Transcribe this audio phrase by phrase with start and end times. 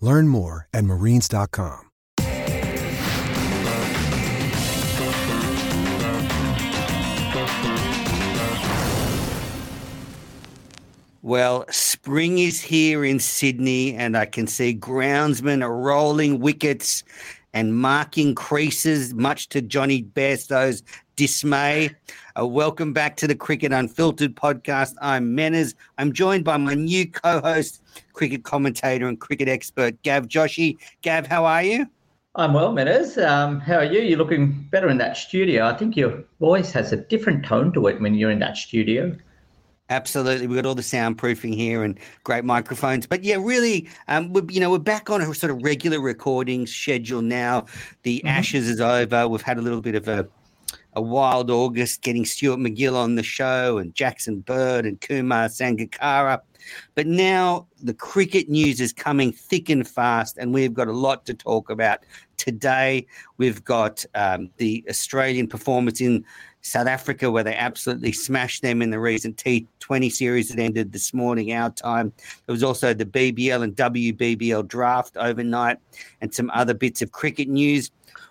[0.00, 1.88] Learn more at marines.com.
[11.28, 17.04] Well, spring is here in Sydney, and I can see groundsmen are rolling wickets
[17.52, 20.82] and marking creases, much to Jonny Bairstow's
[21.16, 21.90] dismay.
[22.38, 24.94] Uh, welcome back to the Cricket Unfiltered podcast.
[25.00, 25.74] I'm Menners.
[25.96, 30.76] I'm joined by my new co host, cricket commentator and cricket expert, Gav Joshi.
[31.02, 31.86] Gav, how are you?
[32.36, 33.20] I'm well, Menners.
[33.26, 34.00] Um, how are you?
[34.02, 35.66] You're looking better in that studio.
[35.66, 39.16] I think your voice has a different tone to it when you're in that studio.
[39.90, 43.06] Absolutely, we've got all the soundproofing here and great microphones.
[43.06, 46.66] But yeah, really, um, we're, you know, we're back on a sort of regular recording
[46.66, 47.66] schedule now.
[48.02, 48.28] The mm-hmm.
[48.28, 49.26] Ashes is over.
[49.26, 50.28] We've had a little bit of a
[50.94, 56.40] a wild August, getting Stuart MacGill on the show and Jackson Bird and Kumar Sangakkara.
[56.94, 61.24] But now the cricket news is coming thick and fast, and we've got a lot
[61.26, 62.00] to talk about
[62.36, 63.06] today.
[63.36, 66.24] We've got um, the Australian performance in
[66.62, 71.14] South Africa, where they absolutely smashed them in the recent T20 series that ended this
[71.14, 72.12] morning, our time.
[72.46, 75.78] There was also the BBL and WBBL draft overnight,
[76.20, 77.90] and some other bits of cricket news.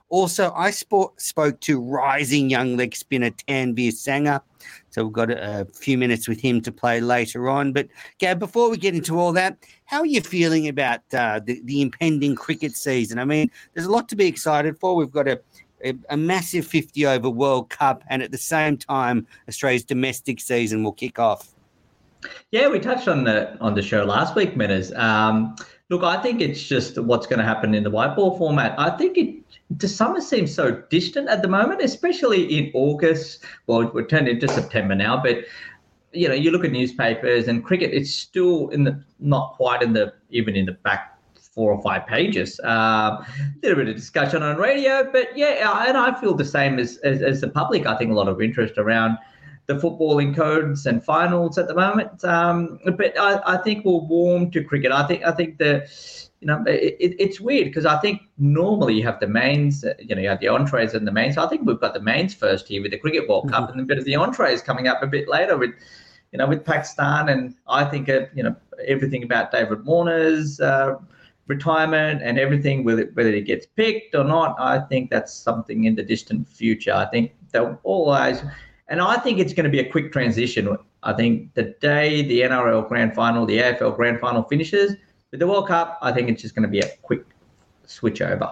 [0.09, 4.41] Also, I spoke to rising young leg spinner Tanveer Sangha.
[4.89, 7.73] So we've got a, a, few minutes with him to play later on.
[7.73, 7.87] But,
[8.19, 11.81] Gav, before we get into all that, how are you feeling about uh, the, the
[11.81, 13.19] impending cricket season?
[13.19, 14.95] I mean, there's a lot to be excited for.
[14.95, 15.39] We've got a,
[15.83, 20.83] a, a, massive 50 over World Cup, and at the same time, Australia's domestic season
[20.83, 21.53] will kick off.
[22.51, 24.97] Yeah, we touched on the on the show last week, Menners.
[24.97, 25.55] Um,
[25.89, 28.77] look, I think it's just what's going to happen in the white ball format.
[28.79, 33.43] I think it the summer seems so distant at the moment, especially in August.
[33.67, 35.45] Well, we're turned into September now, but
[36.13, 39.93] you know, you look at newspapers and cricket, it's still in the not quite in
[39.93, 41.19] the even in the back
[41.57, 42.59] four or five pages.
[42.63, 43.25] A um,
[43.63, 47.21] little bit of discussion on radio, but yeah, and I feel the same as, as,
[47.21, 47.85] as the public.
[47.87, 49.17] I think a lot of interest around
[49.65, 52.23] the footballing codes and finals at the moment.
[52.23, 54.91] Um, but I, I think we'll warm to cricket.
[54.91, 55.87] I think I think the
[56.39, 60.21] you know, it, it's weird because I think normally you have the mains, you know,
[60.21, 61.35] you have the entrees and the mains.
[61.35, 63.79] So I think we've got the mains first here with the Cricket World Cup, mm-hmm.
[63.79, 65.71] and a bit of the entrees coming up a bit later with,
[66.31, 67.29] you know, with Pakistan.
[67.29, 68.55] And I think, uh, you know,
[68.85, 70.97] everything about David Warner's uh,
[71.47, 75.95] retirement and everything, whether, whether he gets picked or not, I think that's something in
[75.95, 76.93] the distant future.
[76.93, 78.43] I think they'll always,
[78.89, 80.77] and I think it's going to be a quick transition.
[81.01, 84.95] I think the day the NRL Grand Final, the AFL Grand Final finishes
[85.37, 87.23] with the World Cup, I think it's just going to be a quick
[87.85, 88.51] switch over.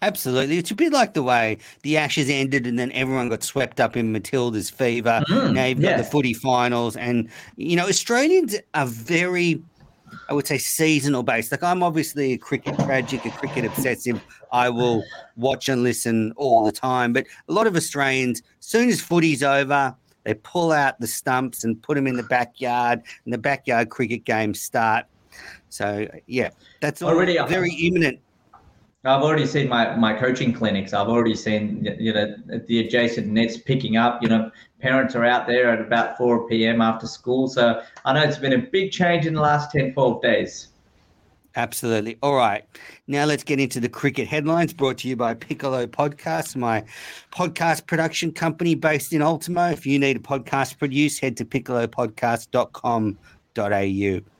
[0.00, 0.58] Absolutely.
[0.58, 3.96] It's a bit like the way the Ashes ended and then everyone got swept up
[3.96, 5.24] in Matildas fever.
[5.28, 5.96] Mm, now you've got yeah.
[5.96, 6.96] the footy finals.
[6.96, 9.60] And, you know, Australians are very,
[10.28, 11.50] I would say, seasonal based.
[11.50, 14.22] Like I'm obviously a cricket tragic, a cricket obsessive.
[14.52, 15.02] I will
[15.34, 17.12] watch and listen all the time.
[17.12, 21.64] But a lot of Australians, as soon as footy's over, they pull out the stumps
[21.64, 25.06] and put them in the backyard, and the backyard cricket games start.
[25.68, 26.50] So yeah,
[26.80, 28.20] that's already uh, very imminent.
[29.06, 30.94] I've already seen my, my coaching clinics.
[30.94, 32.34] I've already seen you know
[32.66, 34.22] the adjacent nets picking up.
[34.22, 34.50] You know,
[34.80, 36.80] parents are out there at about 4 p.m.
[36.80, 37.46] after school.
[37.48, 40.68] So I know it's been a big change in the last 10, 12 days.
[41.56, 42.18] Absolutely.
[42.22, 42.64] All right.
[43.06, 46.82] Now let's get into the cricket headlines brought to you by Piccolo Podcasts, my
[47.30, 49.70] podcast production company based in Ultimo.
[49.70, 54.33] If you need a podcast produced, head to piccolopodcast.com.au.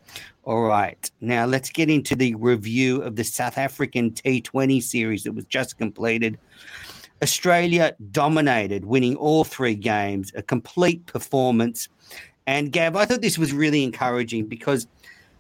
[0.44, 1.10] All right.
[1.22, 5.78] Now let's get into the review of the South African T20 series that was just
[5.78, 6.38] completed.
[7.22, 11.88] Australia dominated, winning all three games, a complete performance.
[12.46, 14.86] And Gav, I thought this was really encouraging because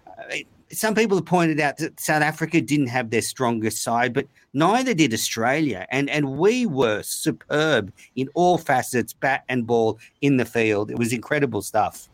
[0.06, 0.36] uh,
[0.72, 4.94] some people have pointed out that South Africa didn't have their strongest side, but neither
[4.94, 5.86] did Australia.
[5.90, 10.90] And and we were superb in all facets, bat and ball in the field.
[10.90, 12.08] It was incredible stuff.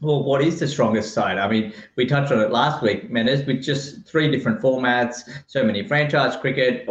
[0.00, 1.38] Well, what is the strongest side?
[1.38, 5.62] I mean, we touched on it last week, Menners, with just three different formats, so
[5.62, 6.88] many franchise cricket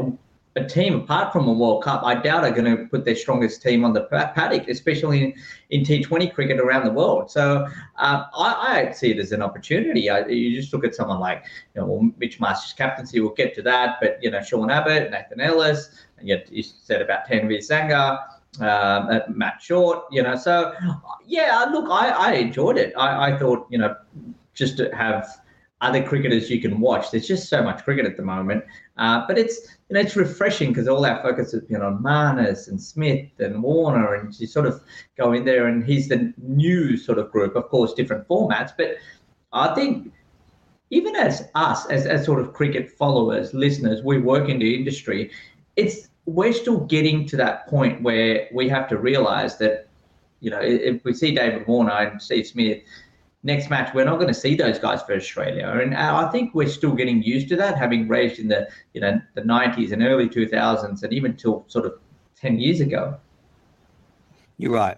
[0.56, 3.62] a team apart from a World Cup, I doubt are going to put their strongest
[3.62, 5.34] team on the paddock, especially in,
[5.70, 7.30] in T20 cricket around the world.
[7.30, 7.68] So
[7.98, 10.10] uh, I, I, see it as an opportunity.
[10.10, 11.46] I, you just look at someone like,
[11.76, 13.20] you know, Mitch Marsh's captaincy.
[13.20, 17.02] We'll get to that, but you know, Sean Abbott, Nathan Ellis, and yet you said
[17.02, 18.20] about Tanveer Sangha.
[18.62, 20.74] Um, Matt Short, you know, so
[21.26, 22.94] yeah, look, I, I enjoyed it.
[22.98, 23.96] I, I thought, you know,
[24.54, 25.28] just to have
[25.82, 27.12] other cricketers you can watch.
[27.12, 28.66] There's just so much cricket at the moment,
[28.98, 32.68] uh, but it's you know it's refreshing because all our focus has been on Marnus
[32.68, 34.82] and Smith and Warner, and you sort of
[35.18, 37.56] go in there and he's the new sort of group.
[37.56, 38.98] Of course, different formats, but
[39.54, 40.12] I think
[40.90, 45.32] even as us, as as sort of cricket followers, listeners, we work in the industry.
[45.76, 49.88] It's we're still getting to that point where we have to realize that
[50.40, 52.82] you know if we see David Warner and Steve Smith
[53.44, 55.68] next match, we're not going to see those guys for Australia.
[55.68, 59.02] And uh, I think we're still getting used to that, having raged in the you
[59.02, 61.94] know the 90s and early 2000s, and even till sort of
[62.36, 63.18] 10 years ago.
[64.58, 64.98] You're right.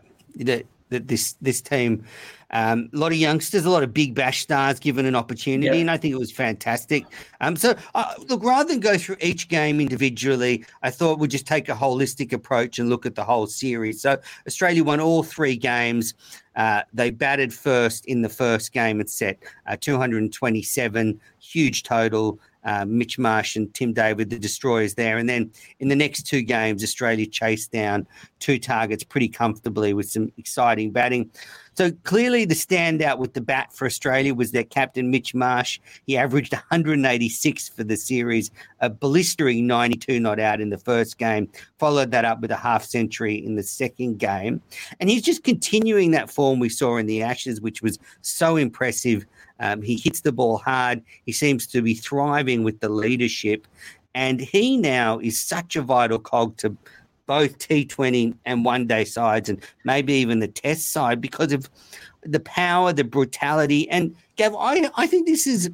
[0.91, 2.05] That this this team
[2.51, 5.89] um, a lot of youngsters, a lot of big bash stars given an opportunity, and
[5.89, 7.05] I think it was fantastic.
[7.39, 11.47] Um, so, uh, look, rather than go through each game individually, I thought we'd just
[11.47, 14.01] take a holistic approach and look at the whole series.
[14.01, 16.13] So, Australia won all three games.
[16.57, 22.85] Uh, they batted first in the first game and set uh, 227, huge total uh,
[22.85, 25.17] Mitch Marsh and Tim David, the destroyers there.
[25.17, 28.07] And then in the next two games, Australia chased down
[28.39, 31.31] two targets pretty comfortably with some exciting batting.
[31.75, 35.79] So clearly, the standout with the bat for Australia was their captain, Mitch Marsh.
[36.05, 41.47] He averaged 186 for the series, a blistering 92 not out in the first game,
[41.79, 44.61] followed that up with a half century in the second game.
[44.99, 49.25] And he's just continuing that form we saw in the Ashes, which was so impressive.
[49.61, 51.01] Um, he hits the ball hard.
[51.25, 53.67] He seems to be thriving with the leadership.
[54.13, 56.75] And he now is such a vital cog to
[57.27, 61.69] both T20 and one day sides, and maybe even the test side because of
[62.23, 63.89] the power, the brutality.
[63.89, 65.71] And Gav, I, I think this is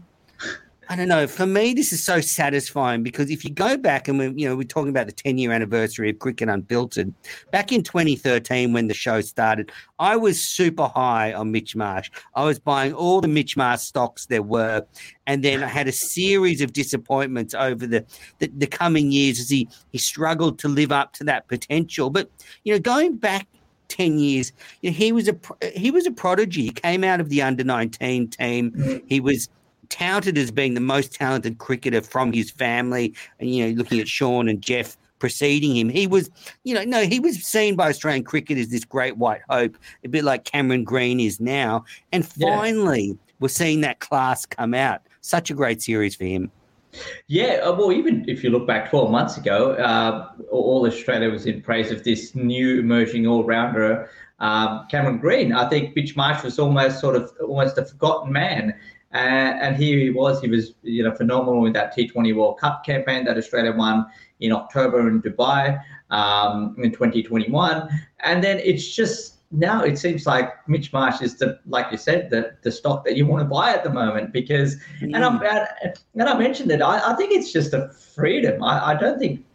[0.89, 1.27] I don't know.
[1.27, 4.55] For me, this is so satisfying because if you go back and we, you know,
[4.55, 7.13] we're talking about the 10 year anniversary of Cricket Unfiltered,
[7.51, 12.09] back in 2013 when the show started, I was super high on Mitch Marsh.
[12.35, 14.85] I was buying all the Mitch Marsh stocks there were,
[15.25, 18.05] and then I had a series of disappointments over the,
[18.39, 22.09] the, the coming years as he he struggled to live up to that potential.
[22.09, 22.29] But
[22.63, 23.47] you know, going back
[23.89, 24.51] 10 years
[24.81, 25.35] you know, he was a
[25.73, 29.47] he was a prodigy he came out of the under 19 team he was
[29.89, 33.13] touted as being the most talented cricketer from his family.
[33.39, 36.29] And, you know, looking at Sean and Jeff preceding him, he was,
[36.63, 40.09] you know, no, he was seen by Australian cricket as this great white hope, a
[40.09, 41.85] bit like Cameron Green is now.
[42.11, 43.33] And finally, yeah.
[43.39, 45.01] we're seeing that class come out.
[45.21, 46.51] Such a great series for him.
[47.27, 51.45] Yeah, uh, well, even if you look back 12 months ago, uh, all Australia was
[51.45, 55.51] in praise of this new emerging all-rounder, um, Cameron Green.
[55.51, 58.75] I think Mitch Marsh was almost sort of almost a forgotten man.
[59.13, 59.17] Uh,
[59.61, 60.41] and here he was.
[60.41, 64.05] He was, you know, phenomenal in that T20 World Cup campaign that Australia won
[64.39, 67.89] in October in Dubai um, in 2021.
[68.19, 72.29] And then it's just now it seems like Mitch Marsh is the, like you said,
[72.29, 75.15] the the stock that you want to buy at the moment because, mm.
[75.15, 78.61] and I'm and I mentioned that I, I think it's just a freedom.
[78.61, 79.45] I, I don't think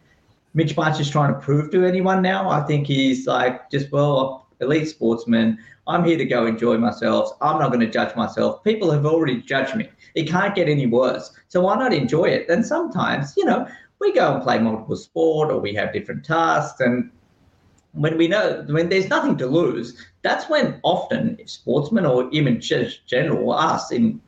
[0.55, 2.49] Mitch Marsh is trying to prove to anyone now.
[2.49, 5.57] I think he's like just well, elite sportsman.
[5.85, 7.31] I'm here to go enjoy myself.
[7.41, 8.63] I'm not going to judge myself.
[8.63, 9.89] People have already judged me.
[10.15, 11.31] It can't get any worse.
[11.49, 12.49] So why not enjoy it?
[12.49, 13.67] And sometimes, you know,
[13.99, 16.79] we go and play multiple sport or we have different tasks.
[16.79, 17.11] And
[17.93, 23.05] when we know, when there's nothing to lose, that's when often sportsmen or even just
[23.07, 24.21] general us in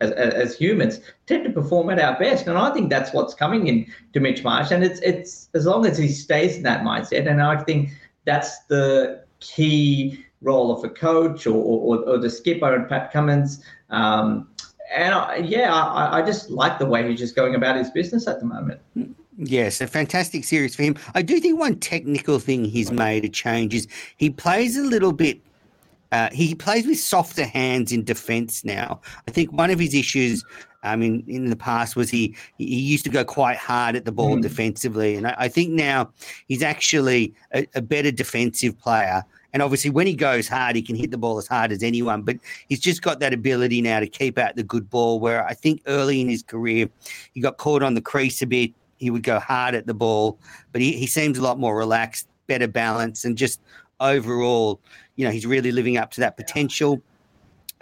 [0.00, 2.46] as, as, humans tend to perform at our best.
[2.46, 4.70] And I think that's what's coming in to Mitch Marsh.
[4.70, 7.28] And it's it's as long as he stays in that mindset.
[7.28, 7.90] And I think
[8.24, 13.62] that's the key role of a coach or, or, or the skipper and Pat Cummins.
[13.90, 14.48] Um,
[14.94, 18.26] and I, yeah, I, I just like the way he's just going about his business
[18.26, 18.80] at the moment.
[19.36, 20.96] Yes, a fantastic series for him.
[21.14, 25.12] I do think one technical thing he's made a change is he plays a little
[25.12, 25.40] bit.
[26.12, 29.00] Uh, he plays with softer hands in defence now.
[29.28, 30.44] I think one of his issues,
[30.82, 34.12] I mean, in the past was he he used to go quite hard at the
[34.12, 34.42] ball mm.
[34.42, 36.10] defensively, and I, I, think now
[36.48, 39.22] he's actually a, a better defensive player.
[39.52, 42.22] And obviously, when he goes hard, he can hit the ball as hard as anyone.
[42.22, 42.36] But
[42.68, 45.20] he's just got that ability now to keep out the good ball.
[45.20, 46.88] Where I think early in his career,
[47.34, 50.38] he got caught on the crease a bit he would go hard at the ball,
[50.72, 53.60] but he, he seems a lot more relaxed, better balance, and just
[53.98, 54.80] overall,
[55.20, 57.02] you know, he's really living up to that potential.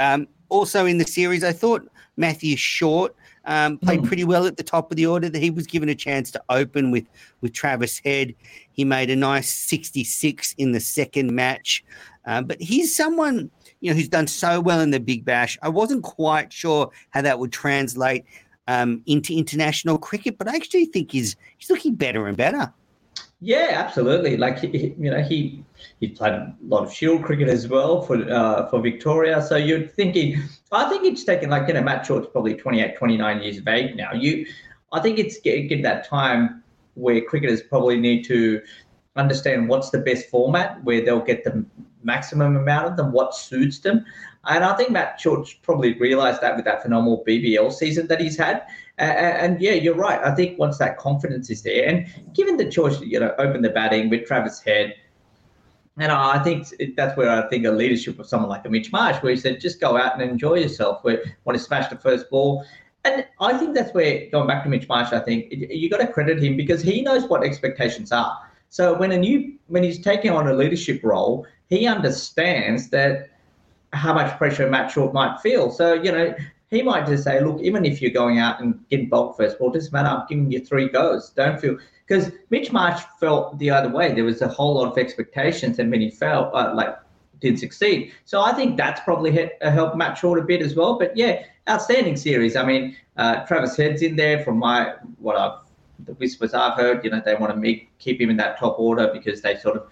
[0.00, 3.14] Um, also in the series, I thought Matthew Short
[3.44, 4.06] um, played hmm.
[4.06, 5.28] pretty well at the top of the order.
[5.28, 7.06] That he was given a chance to open with
[7.40, 8.34] with Travis Head.
[8.72, 11.84] He made a nice 66 in the second match,
[12.24, 15.56] um, but he's someone you know who's done so well in the Big Bash.
[15.62, 18.24] I wasn't quite sure how that would translate
[18.66, 22.72] um, into international cricket, but I actually think he's he's looking better and better.
[23.40, 24.36] Yeah, absolutely.
[24.36, 25.64] Like he, you know, he
[26.00, 29.40] he played a lot of Shield cricket as well for uh, for Victoria.
[29.40, 30.42] So you're thinking,
[30.72, 33.94] I think it's taken like you know, Matt Short's probably 28, 29 years of age
[33.94, 34.12] now.
[34.12, 34.44] You,
[34.92, 36.64] I think it's getting that time
[36.94, 38.60] where cricketers probably need to
[39.14, 41.64] understand what's the best format where they'll get the
[42.02, 44.04] maximum amount of them, what suits them.
[44.46, 48.36] And I think Matt Short probably realised that with that phenomenal BBL season that he's
[48.36, 48.66] had.
[48.98, 50.20] And, and, yeah, you're right.
[50.22, 53.70] I think once that confidence is there, and given the choice, you know, open the
[53.70, 54.94] batting with Travis Head,
[55.98, 59.22] and I think that's where I think a leadership of someone like a Mitch Marsh,
[59.22, 61.02] where he said, just go out and enjoy yourself.
[61.02, 62.64] Where want to smash the first ball.
[63.04, 66.06] And I think that's where, going back to Mitch Marsh, I think you got to
[66.06, 68.36] credit him because he knows what expectations are.
[68.68, 73.30] So when a new, when he's taking on a leadership role, he understands that
[73.92, 75.70] how much pressure Matt Short might feel.
[75.70, 76.34] So, you know,
[76.70, 79.70] he might just say, look, even if you're going out and getting bulk first ball,
[79.70, 80.08] doesn't matter.
[80.08, 81.30] I'm giving you three goes.
[81.30, 84.14] Don't feel because Mitch Marsh felt the other way.
[84.14, 86.96] There was a whole lot of expectations, and when he felt uh, like
[87.40, 88.12] did succeed.
[88.24, 90.98] So I think that's probably uh, helped Matt Short a bit as well.
[90.98, 92.56] But yeah, outstanding series.
[92.56, 95.60] I mean, uh, Travis Head's in there from my what I've
[96.04, 97.04] the whispers I've heard.
[97.04, 99.76] You know, they want to make, keep him in that top order because they sort
[99.76, 99.90] of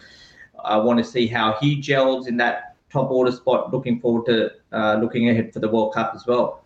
[0.65, 3.73] uh, want to see how he gels in that top order spot.
[3.73, 6.65] Looking forward to uh, looking ahead for the World Cup as well.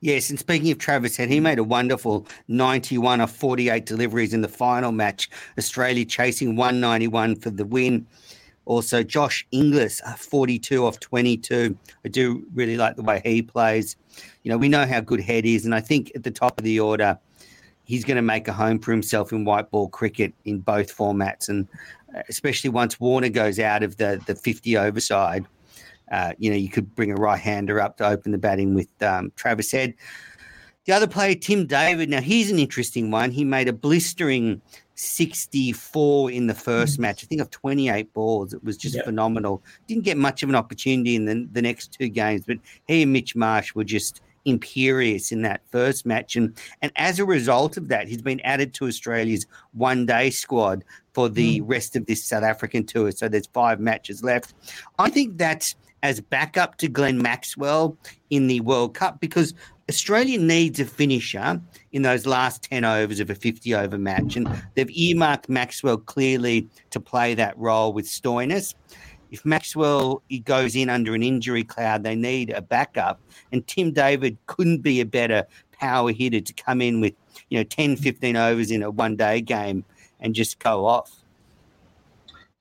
[0.00, 4.40] Yes, and speaking of Travis Head, he made a wonderful 91 of 48 deliveries in
[4.40, 5.30] the final match.
[5.58, 8.06] Australia chasing 191 for the win.
[8.66, 11.76] Also, Josh Inglis, uh, 42 off 22.
[12.04, 13.96] I do really like the way he plays.
[14.42, 16.64] You know, we know how good Head is, and I think at the top of
[16.64, 17.18] the order,
[17.84, 21.48] he's going to make a home for himself in white ball cricket in both formats.
[21.48, 21.68] And
[22.16, 25.46] uh, especially once Warner goes out of the the 50 over side.
[26.14, 28.88] Uh, you know, you could bring a right hander up to open the batting with
[29.02, 29.94] um, Travis Head.
[30.84, 32.08] The other player, Tim David.
[32.08, 33.32] Now, he's an interesting one.
[33.32, 34.62] He made a blistering
[34.94, 38.54] 64 in the first match, I think of 28 balls.
[38.54, 39.06] It was just yep.
[39.06, 39.60] phenomenal.
[39.88, 43.12] Didn't get much of an opportunity in the, the next two games, but he and
[43.12, 46.36] Mitch Marsh were just imperious in that first match.
[46.36, 50.84] And, and as a result of that, he's been added to Australia's one day squad
[51.12, 51.64] for the mm.
[51.66, 53.10] rest of this South African tour.
[53.10, 54.54] So there's five matches left.
[54.98, 57.96] I think that's as backup to Glenn Maxwell
[58.30, 59.54] in the World Cup because
[59.88, 61.60] Australia needs a finisher
[61.92, 64.36] in those last 10 overs of a 50 over match.
[64.36, 68.74] And they've earmarked Maxwell clearly to play that role with Stoinis
[69.34, 73.20] if Maxwell goes in under an injury cloud, they need a backup.
[73.50, 77.14] And Tim David couldn't be a better power hitter to come in with,
[77.50, 79.84] you know, 10, 15 overs in a one day game
[80.20, 81.23] and just go off.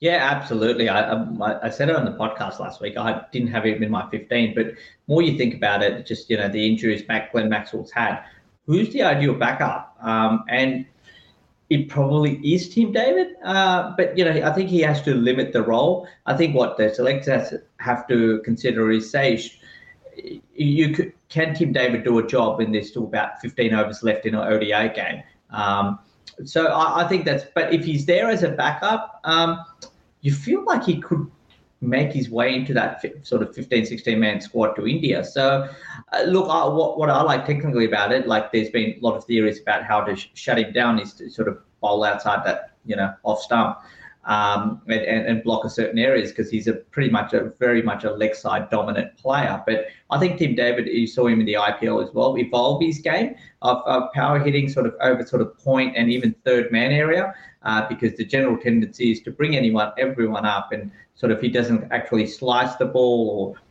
[0.04, 0.90] Yeah, absolutely.
[0.90, 2.98] I, I, I said it on the podcast last week.
[2.98, 4.74] I didn't have him in my 15, but
[5.08, 8.22] more you think about it, just, you know, the injuries Mac Glenn Maxwell's had,
[8.66, 9.96] who's the ideal backup?
[10.02, 10.86] Um, and
[11.70, 15.54] it probably is Tim David, uh, but you know I think he has to limit
[15.54, 16.06] the role.
[16.26, 19.42] I think what the selectors have to consider is say,
[20.54, 24.26] you could, can Tim David do a job when there's still about 15 overs left
[24.26, 25.24] in an ODI game?
[25.50, 26.00] Um,
[26.44, 27.46] so I, I, think that's.
[27.56, 29.60] But if he's there as a backup, um,
[30.24, 31.30] you feel like he could
[31.84, 35.24] make his way into that sort of 15, 16 man squad to India.
[35.24, 35.70] So,
[36.14, 39.26] uh, look, what, what I like technically about it, like there's been a lot of
[39.26, 42.72] theories about how to sh- shut him down, is to sort of bowl outside that,
[42.86, 43.78] you know, off stump
[44.26, 47.82] um, and, and, and, block a certain areas because he's a pretty much a very
[47.82, 49.62] much a leg side dominant player.
[49.66, 53.00] But I think Tim David, you saw him in the IPL as well, evolve his
[53.00, 56.92] game of, of power hitting sort of over sort of point and even third man
[56.94, 61.42] area uh, because the general tendency is to bring anyone, everyone up and sort of
[61.42, 63.62] he doesn't actually slice the ball or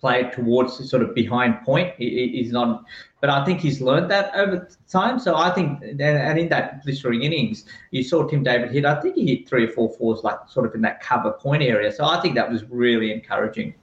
[0.00, 1.94] play it towards sort of behind point.
[1.96, 2.84] He, he's not,
[3.20, 5.18] but I think he's learned that over time.
[5.20, 8.84] So I think, and in that blistering innings, you saw Tim David hit.
[8.84, 11.62] I think he hit three or four fours, like sort of in that cover point
[11.62, 11.92] area.
[11.92, 13.74] So I think that was really encouraging.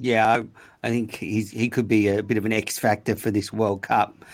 [0.00, 0.44] Yeah, I,
[0.82, 3.82] I think he's he could be a bit of an X factor for this World
[3.82, 4.24] Cup.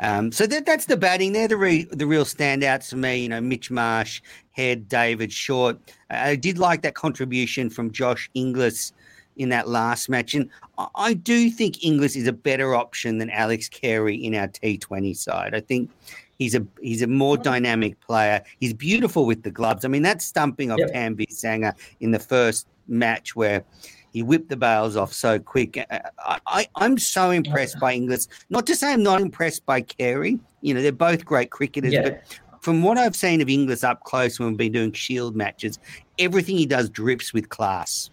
[0.00, 1.32] Um, so that that's the batting.
[1.32, 3.22] They're the re, the real standouts for me.
[3.22, 5.78] You know, Mitch Marsh, Head, David Short.
[6.10, 8.92] I did like that contribution from Josh Inglis
[9.36, 10.48] in that last match, and
[10.94, 15.54] I do think Inglis is a better option than Alex Carey in our T20 side.
[15.54, 15.90] I think
[16.38, 18.42] he's a he's a more dynamic player.
[18.60, 19.84] He's beautiful with the gloves.
[19.84, 20.92] I mean, that stumping of yep.
[20.92, 23.64] Tanveer Sangha in the first match where
[24.12, 25.78] he whipped the bails off so quick.
[25.90, 28.28] I, I, am so impressed by Inglis.
[28.50, 30.38] Not to say I'm not impressed by Carey.
[30.60, 32.02] You know, they're both great cricketers, yeah.
[32.02, 32.22] but
[32.60, 35.78] from what I've seen of Inglis up close when we've been doing Shield matches,
[36.18, 38.10] everything he does drips with class.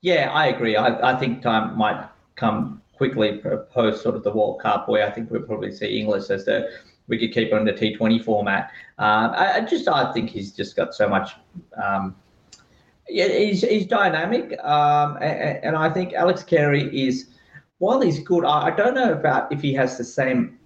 [0.00, 0.76] Yeah, I agree.
[0.76, 5.10] I, I think time might come quickly post sort of the World Cup, where I
[5.10, 6.70] think we'll probably see Inglis as the
[7.10, 8.70] wicketkeeper in the T20 format.
[8.98, 11.32] Um, I, I, just I think he's just got so much
[11.82, 12.16] um,
[13.08, 17.30] yeah, he's, he's dynamic, um, and, and, I think Alex Carey is,
[17.78, 20.58] while he's good, I, don't know about if he has the same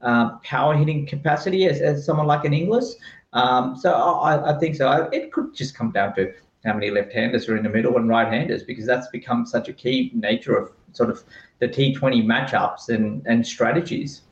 [0.00, 2.96] um, power hitting capacity as, as someone like an Inglis.
[3.32, 5.08] Um, so I, I, think so.
[5.12, 6.32] It could just come down to
[6.64, 10.10] how many left-handers are in the middle and right-handers, because that's become such a key
[10.14, 11.22] nature of sort of
[11.58, 14.22] the T20 matchups and, and strategies.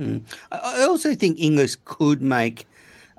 [0.00, 0.22] Mm.
[0.50, 2.66] I also think Inglis could make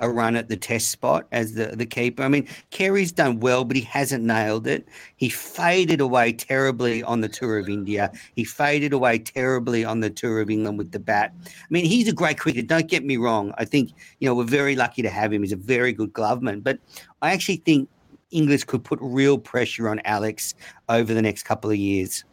[0.04, 2.24] a run at the test spot as the, the keeper.
[2.24, 4.86] I mean, Carey's done well, but he hasn't nailed it.
[5.16, 8.12] He faded away terribly on the Tour of India.
[8.36, 11.34] He faded away terribly on the Tour of England with the bat.
[11.48, 12.68] I mean, he's a great cricketer.
[12.68, 13.54] Don't get me wrong.
[13.58, 15.42] I think, you know, we're very lucky to have him.
[15.42, 16.62] He's a very good gloveman.
[16.64, 16.80] But
[17.22, 17.88] I actually think
[18.32, 20.54] Inglis could put real pressure on Alex
[20.90, 22.26] over the next couple of years.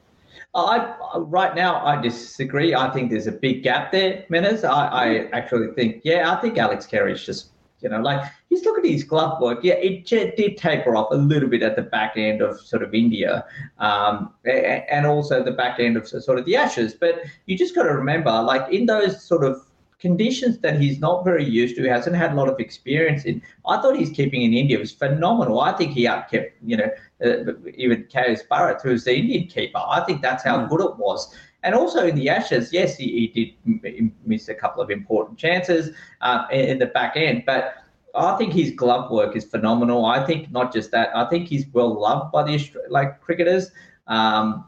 [0.53, 2.75] I right now I disagree.
[2.75, 4.65] I think there's a big gap there, Menners.
[4.65, 7.50] I, I actually think, yeah, I think Alex Carey's just,
[7.83, 9.61] you know, like he's looking at his glove work.
[9.63, 12.95] Yeah, it did taper off a little bit at the back end of sort of
[12.95, 13.45] India,
[13.79, 16.95] um, and also the back end of sort of the Ashes.
[16.95, 19.65] But you just got to remember, like in those sort of
[20.01, 23.43] conditions that he's not very used to, hasn't had a lot of experience in.
[23.67, 25.61] I thought his keeping in India was phenomenal.
[25.61, 26.91] I think he outkept, you know,
[27.25, 28.43] uh, even K.S.
[28.51, 29.79] Bharat, who was the Indian keeper.
[29.79, 30.69] I think that's how mm.
[30.69, 31.35] good it was.
[31.63, 35.95] And also in the Ashes, yes, he, he did miss a couple of important chances
[36.21, 37.75] uh, in the back end, but
[38.15, 40.05] I think his glove work is phenomenal.
[40.05, 41.15] I think not just that.
[41.15, 43.71] I think he's well loved by the like cricketers.
[44.07, 44.65] Um,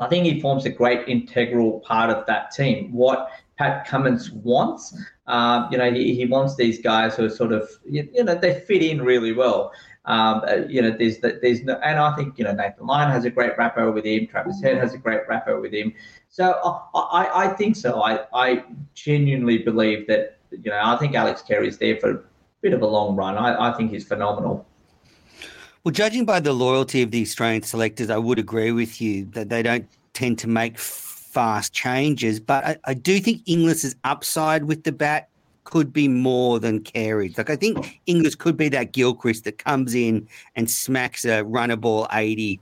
[0.00, 2.92] I think he forms a great integral part of that team.
[2.92, 4.96] What Pat Cummins wants.
[5.26, 8.34] Um, you know, he, he wants these guys who are sort of, you, you know,
[8.34, 9.72] they fit in really well.
[10.06, 13.24] Um, uh, you know, there's there's no, and I think you know Nathan Lyon has
[13.24, 14.26] a great rapport with him.
[14.26, 15.94] Travis Head has a great rapport with him.
[16.28, 16.52] So
[16.94, 18.02] I, I, I think so.
[18.02, 18.64] I, I
[18.94, 22.22] genuinely believe that you know I think Alex Carey is there for a
[22.60, 23.38] bit of a long run.
[23.38, 24.66] I, I think he's phenomenal.
[25.84, 29.48] Well, judging by the loyalty of the Australian selectors, I would agree with you that
[29.48, 32.40] they don't tend to make fast changes.
[32.40, 35.28] But I, I do think Inglis's upside with the bat
[35.74, 37.36] could be more than Carey's.
[37.36, 41.74] Like I think Inglis could be that Gilchrist that comes in and smacks a runner
[41.74, 42.60] ball 80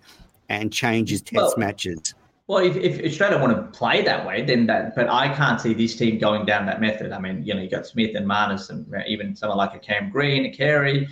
[0.48, 2.14] and changes test well, matches.
[2.46, 5.74] Well, if, if Australia want to play that way, then that, but I can't see
[5.74, 7.12] this team going down that method.
[7.12, 10.08] I mean, you know, you got Smith and Marnus and even someone like a Cam
[10.08, 11.06] Green, a Carey.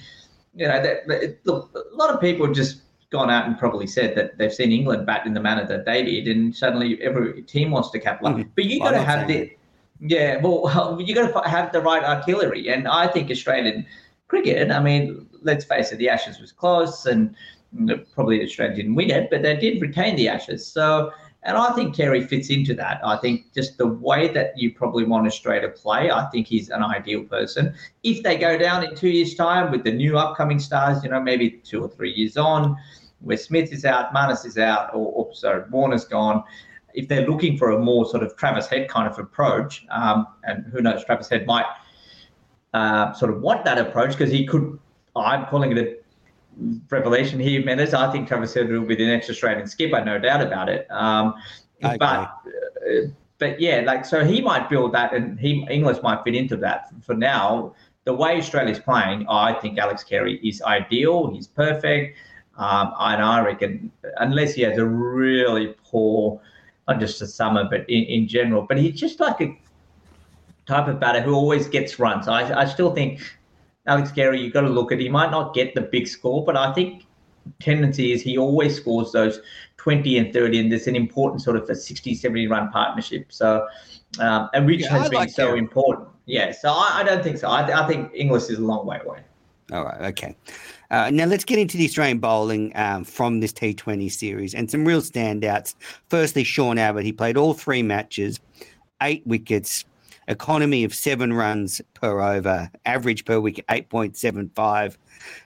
[0.54, 3.86] You know, that, that, look, a lot of people have just gone out and probably
[3.86, 7.42] said that they've seen England bat in the manner that they did, and suddenly every
[7.42, 8.42] team wants to capitalize.
[8.42, 9.50] Mm, but you got to have the,
[10.00, 13.86] yeah, well, you got to have the right artillery, and I think Australian
[14.28, 14.70] cricket.
[14.70, 17.34] I mean, let's face it, the Ashes was close, and
[18.14, 20.66] probably Australia didn't win it, but they did retain the Ashes.
[20.66, 21.12] So.
[21.42, 23.00] And I think Carey fits into that.
[23.02, 26.68] I think just the way that you probably want Australia to play, I think he's
[26.68, 27.74] an ideal person.
[28.02, 31.18] If they go down in two years' time with the new upcoming stars, you know,
[31.18, 32.76] maybe two or three years on,
[33.20, 36.44] where Smith is out, Marnus is out, or, or sorry, Warner's gone.
[36.94, 40.64] If they're looking for a more sort of Travis Head kind of approach, um, and
[40.72, 41.66] who knows, Travis Head might
[42.74, 44.78] uh, sort of want that approach because he could.
[45.16, 45.96] I'm calling it a
[46.88, 47.94] revelation here, Menners.
[47.94, 50.86] I think Travis Head will be the next Australian skipper, no doubt about it.
[50.90, 51.34] Um,
[51.80, 52.28] but uh,
[53.38, 56.90] but yeah, like so he might build that, and he Inglis might fit into that.
[57.02, 57.74] For now,
[58.04, 61.32] the way Australia's playing, I think Alex Carey is ideal.
[61.32, 62.16] He's perfect.
[62.56, 66.40] Um, and I reckon, unless he has a really poor,
[66.88, 69.56] not just the summer, but in, in general, but he's just like a
[70.66, 72.28] type of batter who always gets runs.
[72.28, 73.20] I, I still think
[73.86, 74.98] Alex Carey, you've got to look at.
[74.98, 77.04] He might not get the big score, but I think
[77.60, 79.40] tendency is he always scores those
[79.78, 83.32] 20 and 30, and there's an important sort of a 60, 70 run partnership.
[83.32, 83.66] So,
[84.18, 86.08] um, and which yeah, has I been like so important.
[86.26, 87.48] Yeah, so I, I don't think so.
[87.48, 89.20] I, I, think Inglis is a long way away.
[89.72, 90.36] All right, okay.
[90.90, 94.84] Uh, now let's get into the Australian bowling um, from this T20 series and some
[94.84, 95.74] real standouts.
[96.08, 97.04] Firstly, Sean Abbott.
[97.04, 98.40] He played all three matches,
[99.00, 99.84] eight wickets,
[100.26, 104.96] economy of seven runs per over, average per wicket 8.75.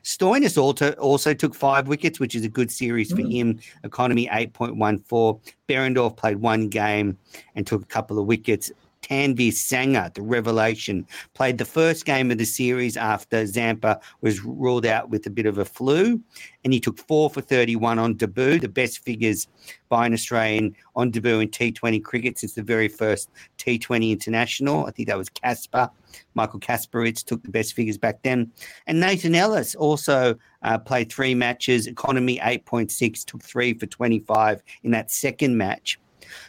[0.02, 3.32] Stoinis also, also took five wickets, which is a good series for mm.
[3.32, 3.60] him.
[3.82, 5.40] Economy 8.14.
[5.68, 7.18] Behrendorff played one game
[7.54, 8.70] and took a couple of wickets.
[9.04, 14.86] Tanveer Sangha, the revelation, played the first game of the series after Zampa was ruled
[14.86, 16.18] out with a bit of a flu,
[16.64, 19.46] and he took four for 31 on debut, the best figures
[19.90, 24.86] by an Australian on debut in T20 cricket since the very first T20 international.
[24.86, 25.90] I think that was Casper.
[26.32, 28.50] Michael Kasprowicz took the best figures back then.
[28.86, 34.92] And Nathan Ellis also uh, played three matches, economy 8.6, took three for 25 in
[34.92, 35.98] that second match.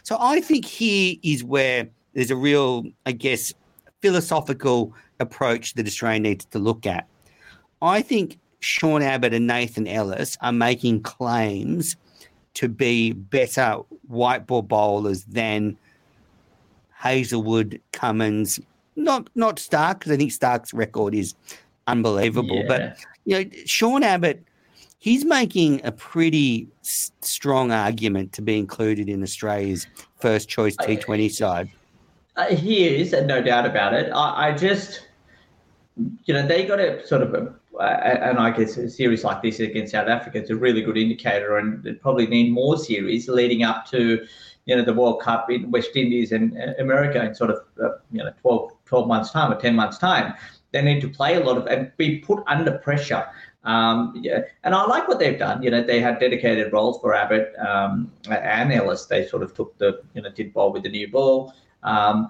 [0.04, 3.52] So I think here is where there's a real, I guess,
[4.00, 7.06] philosophical approach that Australia needs to look at.
[7.82, 11.94] I think Sean Abbott and Nathan Ellis are making claims
[12.54, 13.74] to be better
[14.08, 15.76] white ball bowlers than
[16.94, 18.58] Hazlewood, Cummins,
[18.96, 21.34] not not Stark because I think Stark's record is
[21.86, 22.56] unbelievable.
[22.60, 22.66] Yeah.
[22.66, 24.42] But you know, Sean Abbott,
[25.00, 29.86] he's making a pretty s- strong argument to be included in Australia's
[30.18, 31.70] first choice T20 side.
[32.36, 34.10] Uh, he is, and no doubt about it.
[34.12, 35.08] I, I just,
[36.24, 39.60] you know, they got a sort of a, and I guess a series like this
[39.60, 43.62] against South Africa is a really good indicator, and they probably need more series leading
[43.62, 44.26] up to,
[44.66, 47.96] you know, the World Cup in West Indies and uh, America in sort of, uh,
[48.12, 50.34] you know, 12, 12 months' time or 10 months' time.
[50.72, 53.26] They need to play a lot of and be put under pressure.
[53.64, 55.62] Um, yeah, and I like what they've done.
[55.62, 59.06] You know, they had dedicated roles for Abbott um, and Ellis.
[59.06, 61.52] They sort of took the, you know, did bowl with the new ball.
[61.82, 62.28] Um,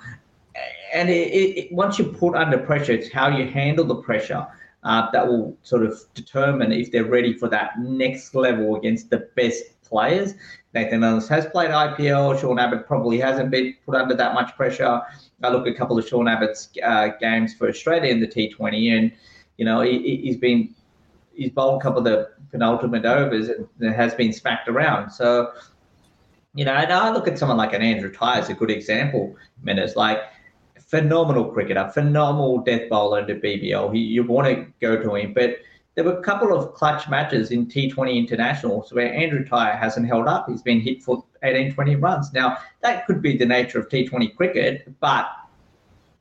[0.92, 4.46] and it, it, once you're put under pressure, it's how you handle the pressure
[4.84, 9.28] uh, that will sort of determine if they're ready for that next level against the
[9.34, 10.34] best players.
[10.74, 12.40] Nathan Ellis has played IPL.
[12.40, 15.00] Sean Abbott probably hasn't been put under that much pressure.
[15.42, 18.96] I look at a couple of Sean Abbott's uh, games for Australia in the T20,
[18.96, 19.12] and
[19.56, 20.74] you know he, has been
[21.34, 25.10] he's bowled a couple of the penultimate overs and has been smacked around.
[25.10, 25.52] So
[26.56, 29.36] you know, and I look at someone like an Andrew Tye as a good example.
[29.38, 30.20] I mean, it's like
[30.80, 33.94] phenomenal cricketer, phenomenal death bowler into BBL.
[33.94, 35.58] He, you want to go to him, but
[35.94, 40.26] there were a couple of clutch matches in T20 internationals where Andrew Tye hasn't held
[40.26, 40.48] up.
[40.48, 42.32] He's been hit for 18, 20 runs.
[42.32, 45.28] Now that could be the nature of T20 cricket, but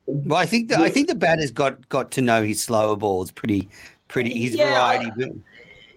[0.06, 3.30] well, I think the, I think the batter's got got to know his slower balls
[3.30, 3.68] pretty
[4.08, 5.42] pretty his yeah, variety.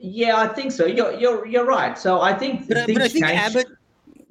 [0.01, 0.85] Yeah, I think so.
[0.85, 1.97] You're you're you're right.
[1.97, 3.67] So I think but, but I think Abbott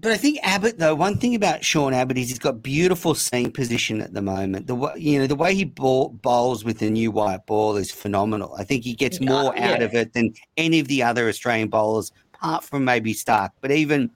[0.01, 3.51] but I think Abbott, though, one thing about Sean Abbott is he's got beautiful seam
[3.51, 4.69] position at the moment.
[4.69, 7.91] The way, you know the way he ball, bowls with the new white ball is
[7.91, 8.55] phenomenal.
[8.57, 9.73] I think he gets more yeah.
[9.73, 13.53] out of it than any of the other Australian bowlers, apart from maybe Stark.
[13.61, 14.11] But even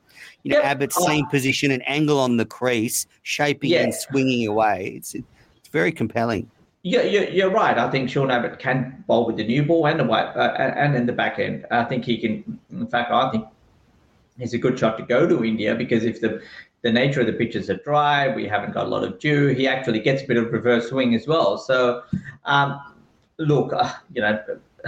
[0.45, 0.63] you know.
[0.63, 1.07] Abbott's oh.
[1.07, 3.83] seam position and angle on the crease, shaping yeah.
[3.83, 6.51] and swinging away, it's it's very compelling.
[6.85, 7.79] Yeah, you're, you're right.
[7.79, 10.97] I think Sean Abbott can bowl with the new ball and the white uh, and
[10.97, 11.65] in the back end.
[11.71, 12.59] I think he can.
[12.71, 13.47] In fact, I think
[14.43, 16.43] it's a good shot to go to India because if the
[16.83, 19.49] the nature of the pitches are dry, we haven't got a lot of dew.
[19.49, 21.57] He actually gets a bit of reverse swing as well.
[21.57, 22.03] So,
[22.45, 22.81] um,
[23.39, 24.43] look, uh, you know,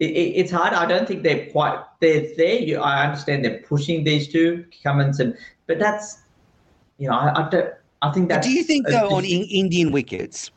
[0.00, 0.72] it, it's hard.
[0.72, 2.58] I don't think they're quite they're there.
[2.58, 6.22] You, I understand they're pushing these two Cummins and, but that's,
[6.98, 7.72] you know, I, I don't.
[8.02, 8.42] I think that.
[8.42, 10.50] Do you think though on in, Indian wickets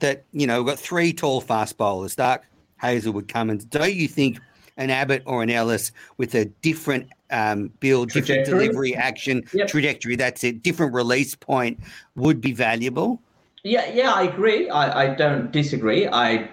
[0.00, 2.44] that you know we've got three tall fast bowlers, Stark,
[2.76, 3.64] Hazlewood, Cummins?
[3.64, 4.38] Don't you think
[4.76, 9.68] an Abbott or an Ellis with a different um, build, different delivery action yep.
[9.68, 10.16] trajectory.
[10.16, 10.62] That's it.
[10.62, 11.80] Different release point
[12.14, 13.20] would be valuable.
[13.62, 14.70] Yeah, yeah, I agree.
[14.70, 16.06] I, I don't disagree.
[16.06, 16.48] I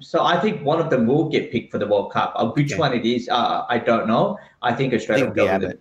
[0.00, 2.32] so I think one of them will get picked for the World Cup.
[2.36, 4.38] Uh, which one it is, uh, I don't know.
[4.62, 5.80] I think Australia will go with it.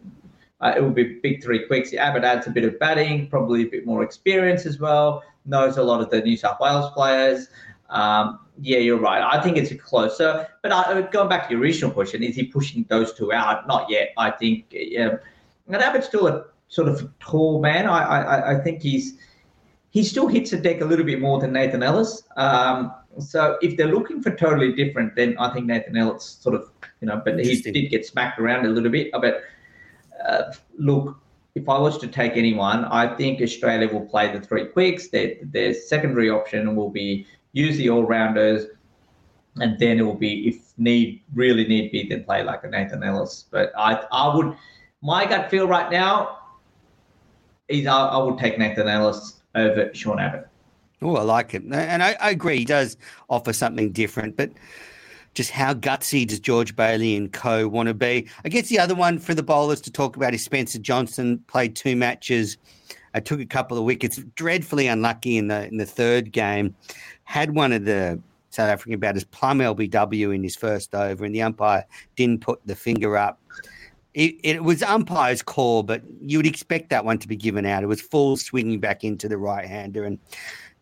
[0.61, 1.93] Uh, it will be big three quicks.
[1.93, 5.23] Abbott adds a bit of batting, probably a bit more experience as well.
[5.45, 7.49] Knows a lot of the New South Wales players.
[7.89, 9.21] Um, yeah, you're right.
[9.21, 10.47] I think it's a closer.
[10.61, 13.67] But I, going back to your original question, is he pushing those two out?
[13.67, 14.13] Not yet.
[14.17, 14.65] I think.
[14.71, 15.17] Yeah,
[15.67, 17.87] and Abbott's still a sort of tall man.
[17.87, 19.17] I, I, I think he's
[19.89, 22.23] he still hits the deck a little bit more than Nathan Ellis.
[22.35, 26.69] Um, so if they're looking for totally different, then I think Nathan Ellis sort of
[27.01, 29.11] you know, but he did get smacked around a little bit.
[29.11, 29.43] But
[30.27, 31.17] uh, look,
[31.55, 35.09] if I was to take anyone, I think Australia will play the three quicks.
[35.09, 38.67] Their, their secondary option will be use the all rounders,
[39.55, 43.01] and then it will be if need really need be then play like a Nathan
[43.01, 43.45] Ellis.
[43.49, 44.55] But I I would
[45.01, 46.37] my gut feel right now
[47.67, 50.47] is I, I would take Nathan Ellis over Sean Abbott.
[51.01, 52.59] Oh, I like it, and I, I agree.
[52.59, 52.97] He does
[53.29, 54.51] offer something different, but
[55.33, 58.27] just how gutsy does George Bailey and co want to be?
[58.43, 61.43] I guess the other one for the bowlers to talk about is Spencer Johnson.
[61.47, 62.57] Played two matches,
[63.15, 66.75] I took a couple of wickets, dreadfully unlucky in the in the third game.
[67.25, 71.41] Had one of the South African batters plum LBW in his first over, and the
[71.41, 71.85] umpire
[72.15, 73.39] didn't put the finger up.
[74.13, 77.83] It, it, was umpire's call, but you would expect that one to be given out.
[77.83, 80.19] It was full swinging back into the right hander, and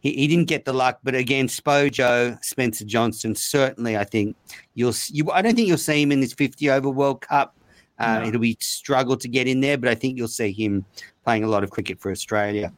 [0.01, 0.99] he, he didn't get the luck.
[1.03, 4.35] But again, Spojo, Spencer Johnson, certainly, I think
[4.75, 4.93] you'll.
[5.07, 7.57] You, I don't think you'll see him in this 50 over World Cup.
[7.97, 8.27] Uh, no.
[8.27, 10.85] It'll be struggle to get in there, but I think you'll see him
[11.23, 12.71] playing a lot of cricket for Australia.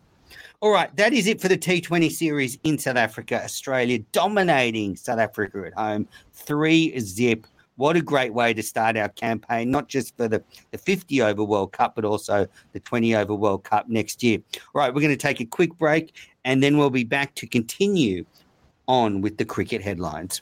[0.62, 3.44] All right, that is it for the T20 series in South Africa.
[3.44, 7.46] Australia dominating South Africa at home, three zip.
[7.76, 10.42] What a great way to start our campaign, not just for the,
[10.72, 14.40] the 50 over World Cup, but also the 20 over World Cup next year.
[14.74, 16.16] All right, we're going to take a quick break
[16.46, 18.26] and then we'll be back to continue
[18.88, 20.42] on with the cricket headlines.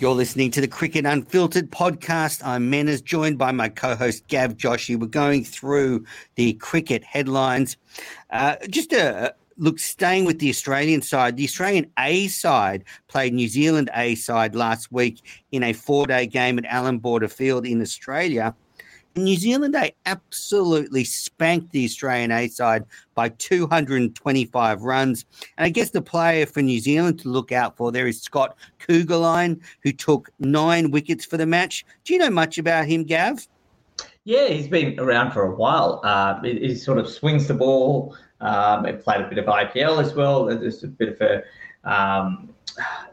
[0.00, 2.40] You're listening to the Cricket Unfiltered podcast.
[2.42, 4.98] I'm Menners, joined by my co host Gav Joshi.
[4.98, 7.76] We're going through the cricket headlines.
[8.30, 13.46] Uh, just a, look, staying with the Australian side, the Australian A side played New
[13.46, 15.20] Zealand A side last week
[15.52, 18.54] in a four day game at Allan Border Field in Australia.
[19.16, 25.24] New Zealand A absolutely spanked the Australian A side by 225 runs.
[25.58, 28.56] And I guess the player for New Zealand to look out for there is Scott
[28.78, 31.84] Kuggeleijn, who took nine wickets for the match.
[32.04, 33.46] Do you know much about him, Gav?
[34.24, 36.00] Yeah, he's been around for a while.
[36.04, 38.16] Uh, he, he, sort of swings the ball.
[38.40, 40.44] Um, he played a bit of IPL as well.
[40.44, 41.42] There's a bit of a
[41.90, 42.50] um,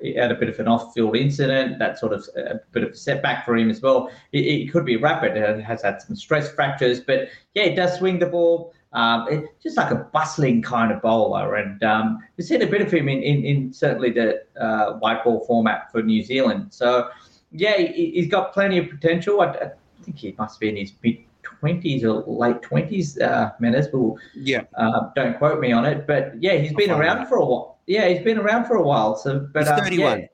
[0.01, 2.95] he had a bit of an off-field incident, that sort of a bit of a
[2.95, 4.09] setback for him as well.
[4.31, 5.37] It, it could be rapid.
[5.37, 8.73] It has had some stress fractures, but yeah, it does swing the ball.
[8.93, 12.81] Um, it, just like a bustling kind of bowler, and um, we've seen a bit
[12.81, 16.67] of him in, in, in certainly the uh, white ball format for New Zealand.
[16.69, 17.09] So
[17.51, 19.41] yeah, he, has got plenty of potential.
[19.41, 19.71] I, I
[20.03, 23.51] think he must be in his mid twenties or late twenties, uh.
[23.59, 26.07] But yeah, uh, don't quote me on it.
[26.07, 27.29] But yeah, he's been around that.
[27.29, 27.76] for a while.
[27.87, 29.15] Yeah, he's been around for a while.
[29.15, 30.19] So, but he's um, thirty-one.
[30.19, 30.27] Yeah,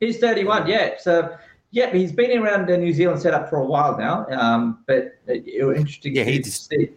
[0.00, 0.66] he's thirty-one.
[0.66, 1.36] Yeah, so.
[1.70, 4.28] Yeah, he's been around the New Zealand setup for a while now.
[4.30, 6.90] Um, but it, was interesting yeah, he just, see.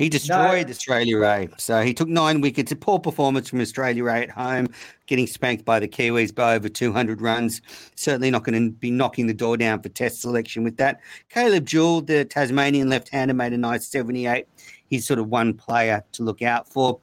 [0.00, 0.70] He destroyed no.
[0.70, 1.48] Australia A.
[1.58, 2.72] So he took nine wickets.
[2.72, 4.68] A poor performance from Australia A at home,
[5.06, 7.60] getting spanked by the Kiwis by over 200 runs.
[7.96, 11.00] Certainly not going to be knocking the door down for Test selection with that.
[11.28, 14.46] Caleb Jewell, the Tasmanian left-hander, made a nice 78.
[14.86, 16.98] He's sort of one player to look out for.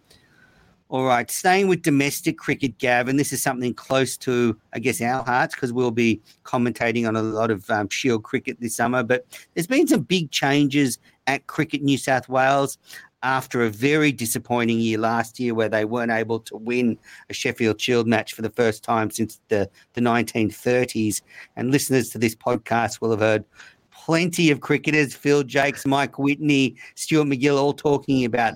[0.89, 3.17] All right, staying with domestic cricket, Gavin.
[3.17, 7.21] This is something close to, I guess, our hearts because we'll be commentating on a
[7.21, 9.03] lot of um, Shield cricket this summer.
[9.03, 10.97] But there's been some big changes
[11.27, 12.77] at Cricket New South Wales
[13.21, 16.97] after a very disappointing year last year where they weren't able to win
[17.29, 21.21] a Sheffield Shield match for the first time since the, the 1930s.
[21.57, 23.43] And listeners to this podcast will have heard
[23.91, 28.53] plenty of cricketers, Phil Jaques, Mike Whitney, Stuart MacGill, all talking about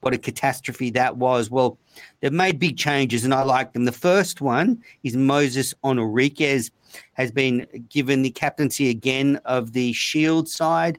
[0.00, 1.50] what a catastrophe that was.
[1.50, 1.78] Well,
[2.20, 3.84] they've made big changes and I like them.
[3.84, 6.70] The first one is Moises Henriques
[7.14, 10.98] has been given the captaincy again of the Shield side.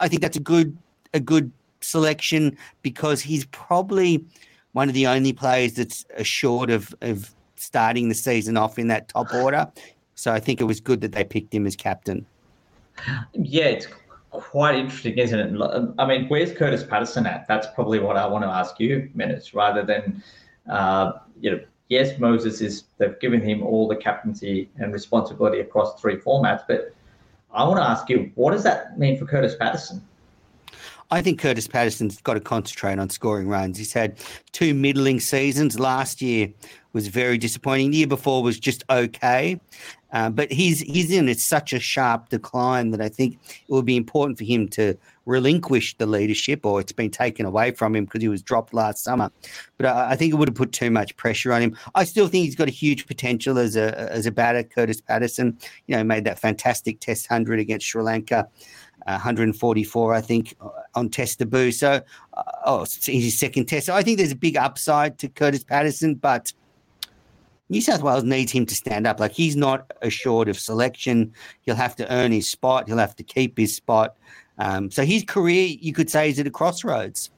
[0.00, 0.76] I think that's a good
[1.12, 4.24] a good selection because he's probably
[4.72, 9.08] one of the only players that's assured of of starting the season off in that
[9.08, 9.70] top order.
[10.14, 12.26] So I think it was good that they picked him as captain.
[13.32, 13.86] Yeah, it's
[14.34, 15.94] quite interesting, isn't it?
[15.98, 17.46] I mean, where's Kurtis Patterson at?
[17.48, 20.22] That's probably what I want to ask you, Menners, rather than
[20.68, 26.00] uh, you know, yes, Moises is they've given him all the captaincy and responsibility across
[26.00, 26.94] three formats, but
[27.52, 30.02] I want to ask you, what does that mean for Kurtis Patterson?
[31.10, 33.78] I think Kurtis Patterson's got to concentrate on scoring runs.
[33.78, 34.18] He's had
[34.52, 35.78] two middling seasons.
[35.78, 36.52] Last year
[36.92, 37.90] was very disappointing.
[37.90, 39.60] The year before was just okay.
[40.14, 43.96] Uh, but he's he's in such a sharp decline that I think it would be
[43.96, 48.22] important for him to relinquish the leadership, or it's been taken away from him because
[48.22, 49.32] he was dropped last summer.
[49.76, 51.76] But I, I, think it would have put too much pressure on him.
[51.96, 54.62] I still think he's got a huge potential as a as a batter.
[54.62, 58.48] Kurtis Patterson, you know, made that fantastic Test hundred against Sri Lanka.
[59.04, 61.72] 144, I think, uh, on test debut.
[61.72, 62.00] So,
[62.34, 63.86] uh, oh, it's his second test.
[63.86, 66.52] So I think there's a big upside to Kurtis Patterson, but
[67.68, 69.20] New South Wales needs him to stand up.
[69.20, 71.32] Like he's not assured of selection.
[71.62, 72.88] He'll have to earn his spot.
[72.88, 74.16] He'll have to keep his spot.
[74.58, 77.30] Um, so his career, you could say, is at a crossroads.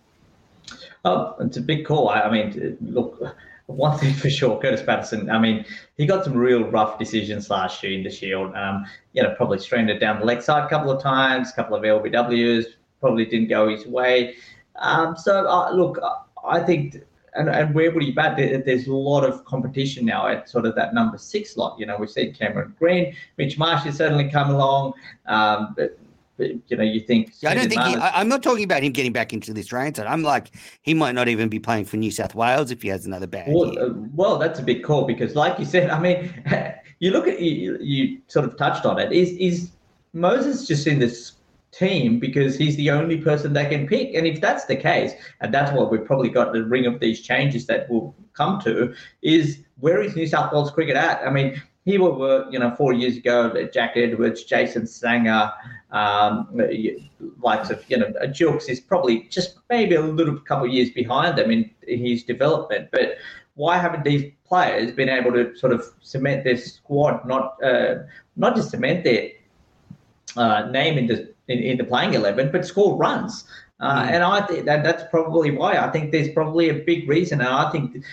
[1.04, 2.08] Oh, it's a big call.
[2.08, 3.22] I mean, look,
[3.66, 5.28] one thing for sure, Kurtis Patterson.
[5.30, 5.64] I mean,
[5.96, 8.54] he got some real rough decisions last year in the Shield.
[8.54, 11.76] Um, you know, probably stranded down the leg side a couple of times, a couple
[11.76, 12.64] of LBWs,
[13.00, 14.36] probably didn't go his way.
[14.76, 15.98] Um, so, uh, look,
[16.44, 17.02] I think
[17.36, 18.36] and, and where would he bat?
[18.36, 21.78] there's a lot of competition now at sort of that number six slot.
[21.78, 24.94] You know, we've seen Cameron Green, Mitch Marsh has certainly come along.
[25.26, 25.98] Um, but,
[26.38, 27.32] you know, you think.
[27.40, 29.72] Yeah, I don't think he, I, am not talking about him getting back into this
[29.72, 29.98] range.
[29.98, 30.50] I'm like,
[30.82, 33.46] he might not even be playing for New South Wales if he has another bad
[33.48, 33.86] well, year.
[33.86, 36.32] Uh, well, that's a big call because, like you said, I mean,
[37.00, 39.12] you look at you, you sort of touched on it.
[39.12, 39.70] Is is
[40.14, 41.32] Moises just in this
[41.72, 44.14] team because he's the only person they can pick.
[44.14, 47.20] And if that's the case, and that's what we've probably got the ring of these
[47.20, 51.26] changes that will come to, is where is New South Wales cricket at?
[51.26, 55.52] I mean, here we were, you know, four years ago, Jack Edwards, Jason Sangha,
[55.96, 56.48] um,
[57.40, 61.38] likes of, you know, Gilkes is probably just maybe a little couple of years behind
[61.38, 62.88] them in his development.
[62.92, 63.16] But
[63.54, 67.96] why haven't these players been able to sort of cement their squad, not uh,
[68.36, 69.30] not just cement their
[70.36, 73.44] uh, name in the in, in the playing 11, but score runs.
[73.78, 74.10] Uh, mm.
[74.10, 75.78] And I think that that's probably why.
[75.78, 77.40] I think there's probably a big reason.
[77.40, 78.04] And I think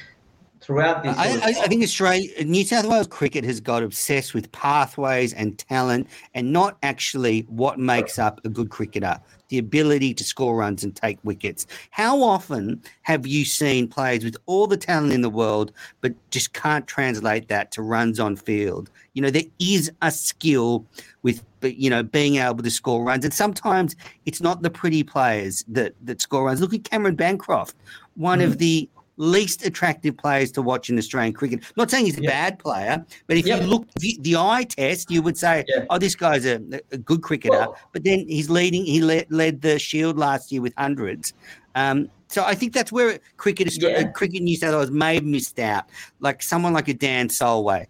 [0.63, 1.15] throughout this.
[1.17, 6.07] I, I, think Australia, New South Wales cricket has got obsessed with pathways and talent
[6.33, 9.19] and not actually what makes up a good cricketer
[9.53, 11.67] the ability to score runs and take wickets.
[11.91, 15.71] How often have you seen players with all the talent in the world,
[16.01, 18.89] but just can't translate that to runs on field?
[19.13, 20.87] You know, there is a skill
[21.21, 23.25] with, you know, being able to score runs.
[23.25, 23.95] And sometimes
[24.25, 26.59] it's not the pretty players that, that score runs.
[26.59, 27.75] Look at Cameron Bancroft,
[28.15, 28.45] one mm.
[28.45, 31.63] of the least attractive players to watch in Australian cricket.
[31.77, 33.61] not saying he's a bad player, but if yep.
[33.61, 35.85] you look the, the, eye test, you would say, yeah.
[35.89, 36.59] "Oh, this guy's a,
[36.91, 38.85] a good cricketer." Well, but then he's leading.
[38.85, 41.33] He led, led the Shield last year with hundreds.
[41.75, 43.89] Um, so I think that's where cricket, yeah.
[43.89, 45.85] uh, cricket New South Wales may have missed out.
[46.19, 47.87] Like someone like a Dan Solway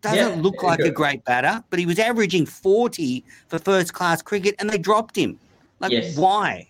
[0.00, 4.22] doesn't yeah, look like a great batter, but he was averaging forty for first class
[4.22, 5.38] cricket, and they dropped him.
[5.80, 6.16] Like yes.
[6.16, 6.67] why?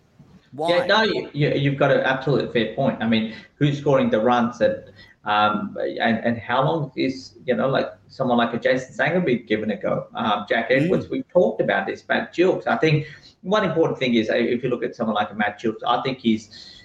[0.52, 0.76] Why?
[0.76, 3.02] Yeah, no, you, you, have got an absolutely fair point.
[3.02, 4.88] I mean, who's scoring the runs that,
[5.24, 9.36] um, and, and how long is, you know, like someone like a Jason Sangha be
[9.36, 10.06] given a go?
[10.14, 10.82] Um, Jack mm.
[10.82, 11.10] Edwards, mm.
[11.10, 12.66] we've talked about this, Matt Gilkes.
[12.66, 13.06] I think
[13.42, 16.18] one important thing is if you look at someone like a Matt Gilkes, I think
[16.18, 16.84] he's,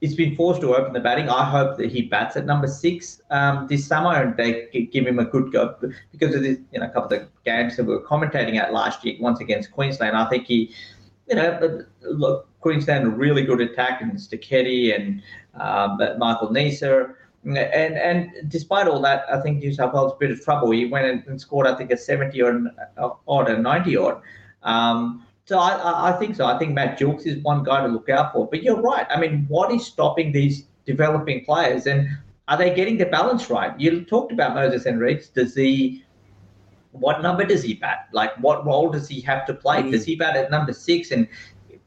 [0.00, 1.30] he's been forced to open the batting.
[1.30, 5.18] I hope that he bats at number six um, this summer and they give him
[5.18, 5.74] a good go
[6.12, 8.74] because of this, you know, a couple of the games that we were commentating at
[8.74, 10.14] last year, once against Queensland.
[10.16, 10.74] I think he,
[11.28, 15.22] you know, look, Queensland a really good attack and Steketee and
[15.60, 17.16] um, Michael Neser.
[17.44, 20.70] And and despite all that, I think New South Wales a bit of trouble.
[20.70, 22.70] He went and scored, I think, a 70 or
[23.28, 24.22] odd and 90 odd.
[24.62, 26.46] Um, so I, I think so.
[26.46, 28.48] I think Matt Gilkes is one guy to look out for.
[28.48, 29.06] But you're right.
[29.10, 31.86] I mean, what is stopping these developing players?
[31.86, 32.08] And
[32.48, 33.78] are they getting the balance right?
[33.78, 35.30] You talked about Moises Henriques.
[35.30, 36.02] Does he
[36.94, 38.08] what number does he bat?
[38.12, 39.82] Like, what role does he have to play?
[39.82, 39.90] Mm.
[39.90, 41.10] Does he bat at number six?
[41.10, 41.26] And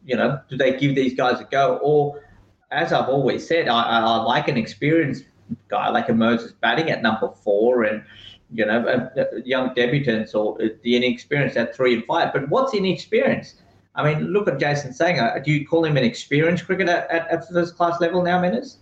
[0.07, 1.79] you know, do they give these guys a go?
[1.83, 2.23] Or,
[2.71, 5.25] as I've always said, I, I like an experienced
[5.67, 8.03] guy like a Moises batting at number four and,
[8.51, 12.31] you know, a, a young debutants or the inexperienced at three and five.
[12.33, 13.61] But what's inexperienced?
[13.95, 15.43] I mean, look at Jason Sangha.
[15.43, 18.77] Do you call him an experienced cricketer at, at first class level now, Menners?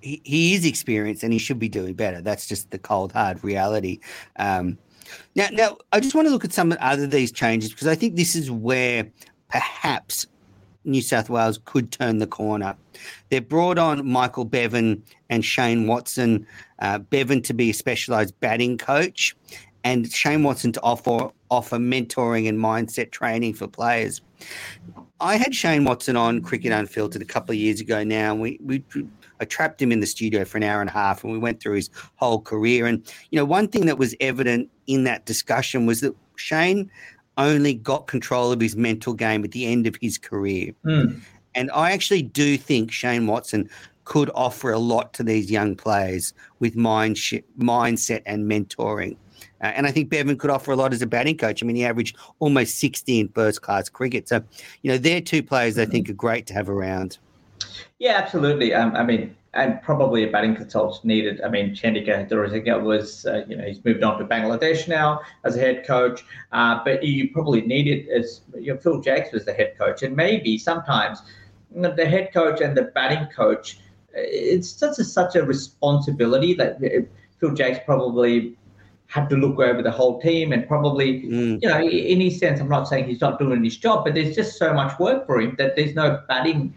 [0.00, 2.20] He, he is experienced and he should be doing better.
[2.20, 4.00] That's just the cold, hard reality.
[4.36, 4.78] Um,
[5.34, 8.16] now, now, I just want to look at some other these changes because I think
[8.16, 9.10] this is where
[9.50, 10.26] perhaps
[10.84, 12.74] New South Wales could turn the corner.
[13.28, 16.46] They've brought on Michael Bevan and Shane Watson,
[16.78, 19.36] uh, Bevan to be a specialised batting coach,
[19.84, 24.20] and Shane Watson to offer offer mentoring and mindset training for players.
[25.20, 28.58] I had Shane Watson on Cricket Unfiltered a couple of years ago now, and we,
[28.62, 28.82] we
[29.40, 31.60] I trapped him in the studio for an hour and a half, and we went
[31.60, 32.86] through his whole career.
[32.86, 36.90] And you know, one thing that was evident in that discussion was that Shane
[37.38, 40.72] only got control of his mental game at the end of his career.
[40.84, 41.20] Mm.
[41.54, 43.68] And I actually do think Shane Watson
[44.04, 49.16] could offer a lot to these young players with mind sh- mindset and mentoring.
[49.62, 51.62] Uh, and I think Bevan could offer a lot as a batting coach.
[51.62, 54.28] I mean, he averaged almost 60 in first class cricket.
[54.28, 54.42] So,
[54.82, 57.18] you know, they're two players I think are great to have around.
[57.98, 58.72] Yeah, absolutely.
[58.74, 61.40] Um, I mean, and probably a batting consultant needed.
[61.40, 65.56] I mean, Chandika Hathurusingha was, uh, you know, he's moved on to Bangladesh now as
[65.56, 69.52] a head coach, uh, but you probably needed as you know, Phil Jaques was the
[69.52, 71.22] head coach, and maybe sometimes
[71.72, 73.78] the head coach and the batting coach,
[74.12, 76.80] it's such a, such a responsibility that
[77.38, 78.56] Phil Jaques probably
[79.06, 81.60] had to look over the whole team and probably, mm.
[81.60, 84.36] you know, in his sense, I'm not saying he's not doing his job, but there's
[84.36, 86.74] just so much work for him that there's no batting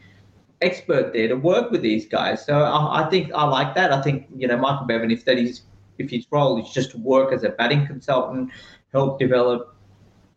[0.64, 2.46] expert there to work with these guys.
[2.46, 3.92] So I, I think I like that.
[3.92, 5.62] I think you know Michael Bevan, if that is
[5.98, 8.50] if his role is just to work as a batting consultant,
[8.92, 9.76] help develop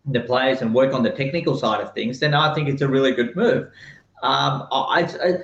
[0.06, 2.88] the players and work on the technical side of things, then I think it's a
[2.88, 3.64] really good move.
[4.22, 5.38] Um, I, I,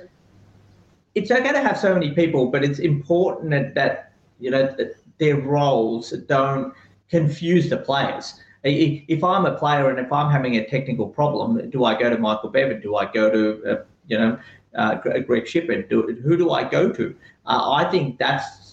[1.15, 4.95] it's okay to have so many people, but it's important that, that you know that
[5.19, 6.73] their roles don't
[7.09, 8.39] confuse the players.
[8.63, 12.17] If I'm a player and if I'm having a technical problem, do I go to
[12.17, 12.79] Michael Bevan?
[12.81, 14.39] Do I go to uh, you know
[14.75, 15.89] uh, Greg Shipperd?
[15.89, 17.15] Do, who do I go to?
[17.45, 18.63] Uh, I think that's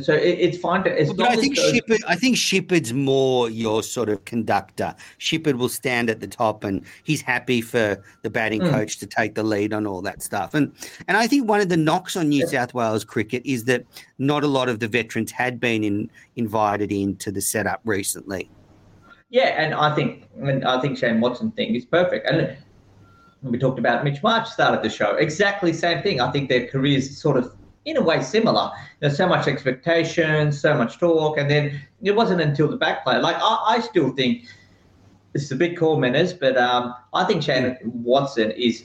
[0.00, 1.00] so it, it's fine to.
[1.00, 1.56] As but I think.
[1.56, 4.94] Shipperd, I think Shipperd's more your sort of conductor.
[5.18, 8.70] Shipperd will stand at the top, and he's happy for the batting mm.
[8.70, 10.54] coach to take the lead on all that stuff.
[10.54, 10.72] And
[11.08, 12.46] and I think one of the knocks on New yeah.
[12.46, 13.84] South Wales cricket is that
[14.18, 18.48] not a lot of the veterans had been in, invited into the setup recently.
[19.28, 22.26] Yeah, and I think and I think Shane Watson thing is perfect.
[22.26, 22.56] And
[23.42, 25.16] we talked about Mitch Marsh started the show.
[25.16, 26.20] Exactly same thing.
[26.20, 28.70] I think their careers sort of in a way similar.
[29.00, 33.18] There's so much expectation, so much talk, and then it wasn't until the back play.
[33.18, 34.44] Like I, I still think
[35.32, 38.84] this is a big call, Menners, but um, I think Shane Watson is,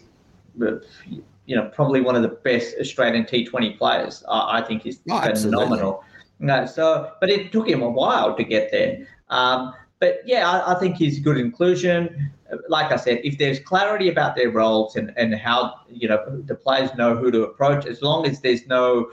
[0.58, 4.24] you know, probably one of the best Australian T20 players.
[4.28, 6.04] I, I think he's oh, phenomenal.
[6.40, 9.08] No, so, but it took him a while to get there.
[9.30, 12.32] Um, but yeah, I, I, think he's a good inclusion.
[12.70, 16.56] Like I said, if there's clarity about their roles and, and how you know the
[16.56, 19.12] players know who to approach, as long as there's no,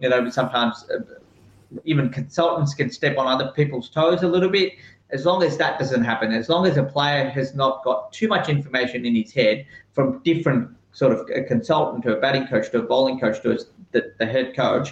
[0.00, 1.00] you know, sometimes uh,
[1.84, 4.74] even consultants can step on other people's toes a little bit.
[5.10, 8.28] As long as that doesn't happen, as long as a player has not got too
[8.28, 12.70] much information in his head from different sort of a consultant to a batting coach
[12.70, 13.58] to a bowling coach to a,
[13.92, 14.90] the, the head coach,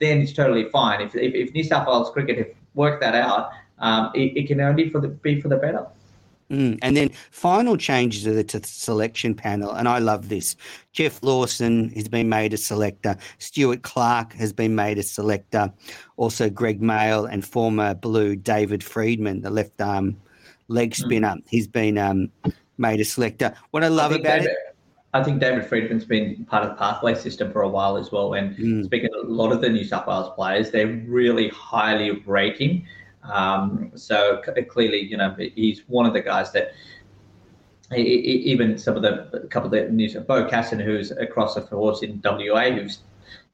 [0.00, 1.00] then it's totally fine.
[1.00, 4.60] If, if, if New South Wales cricket have worked that out, um, it, it, can
[4.60, 5.86] only for the, be for the better.
[6.52, 6.78] Mm.
[6.82, 10.54] And then final changes to the, to the selection panel, and I love this.
[10.92, 13.16] Geoff Lawson has been made a selector.
[13.38, 15.72] Stuart Clark has been made a selector.
[16.18, 20.20] Also, Greg Mail and former Blue David Freedman, the left arm
[20.68, 21.02] leg hmm.
[21.02, 21.42] spinner, mm.
[21.48, 22.30] he's been um,
[22.76, 23.54] made a selector.
[23.70, 24.76] What I love I about David, it.
[25.14, 28.34] I think David Freedman's been part of the pathway system for a while as well.
[28.34, 28.84] And mm.
[28.84, 32.86] speaking of a lot of the New South Wales players, they're really highly rating
[33.24, 36.72] um, so clearly, you know, he's one of the guys that
[37.94, 42.20] even some of the couple of the news, Beau Casson, who's across the force in
[42.24, 43.00] WA, who's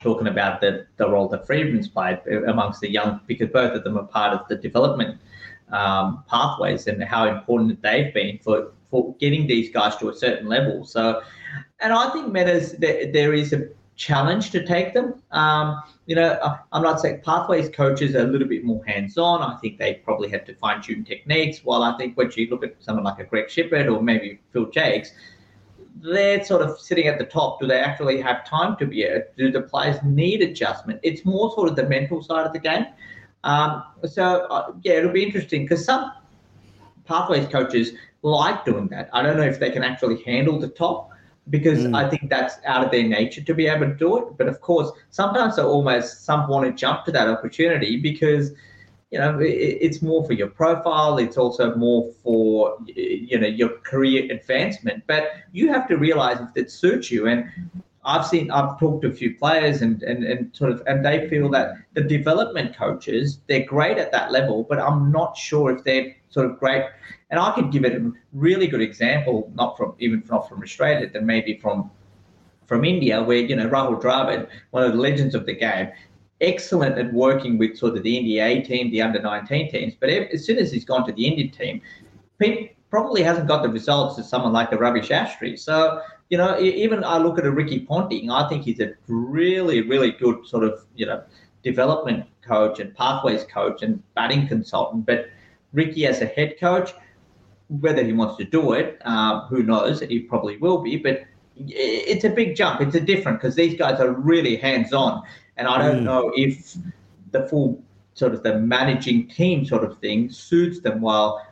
[0.01, 3.99] talking about the, the role that Freedman's played amongst the young, because both of them
[3.99, 5.21] are part of the development
[5.73, 10.49] um, pathways and how important they've been for, for getting these guys to a certain
[10.49, 10.85] level.
[10.85, 11.23] So,
[11.81, 15.21] and I think Meadows, there, there is a challenge to take them.
[15.33, 16.39] Um, you know,
[16.73, 19.43] I'm not saying pathways coaches are a little bit more hands-on.
[19.43, 21.65] I think they probably have to fine-tune techniques.
[21.65, 24.71] While I think when you look at someone like a Greg Shipperd or maybe Phil
[24.71, 25.11] Jaques,
[26.01, 27.61] they're sort of sitting at the top.
[27.61, 29.03] Do they actually have time to be?
[29.03, 31.01] A, do the players need adjustment?
[31.03, 32.87] It's more sort of the mental side of the game.
[33.43, 36.13] Um, so uh, yeah, it'll be interesting because some
[37.05, 37.93] pathways coaches
[38.23, 39.11] like doing that.
[39.13, 41.11] I don't know if they can actually handle the top
[41.51, 41.97] because mm.
[41.97, 44.37] I think that's out of their nature to be able to do it.
[44.37, 48.53] But of course, sometimes they almost some want to jump to that opportunity because
[49.11, 51.19] you know it, it's more for your profile.
[51.19, 55.05] It's also more for you know your career advancement.
[55.07, 57.27] But you have to realize if it suits you.
[57.27, 57.51] And
[58.09, 61.29] I've seen I've talked to a few players and and and sort of and they
[61.29, 65.85] feel that the development coaches they're great at that level, but I'm not sure if
[65.85, 66.85] they're sort of great
[67.31, 71.11] and I could give it a really good example, not from even not from Australia,
[71.13, 71.91] then maybe from
[72.67, 75.89] from India, where you know Rahul Dravid, one of the legends of the game,
[76.41, 79.95] excellent at working with sort of the India team, the under 19 teams.
[80.01, 81.83] But as soon as he's gone to the Indian team,
[82.39, 85.59] Pete probably hasn't got the results as someone like the Ravi Shastri.
[85.59, 86.01] So
[86.31, 90.13] you know, even I look at a Ricky Ponting, I think he's a really, really
[90.13, 91.23] good sort of, you know,
[91.63, 95.07] development coach and pathways coach and batting consultant.
[95.07, 95.29] But
[95.73, 96.93] Ricky as a head coach,
[97.69, 100.01] whether he wants to do it, uh, who knows?
[100.01, 101.23] He probably will be, but
[101.57, 102.81] it's a big jump.
[102.81, 105.23] It's a different because these guys are really hands on,
[105.57, 106.05] and I don't mm.
[106.05, 106.77] know if
[107.33, 107.83] the full
[108.15, 111.01] sort of the managing team sort of thing suits them.
[111.01, 111.45] While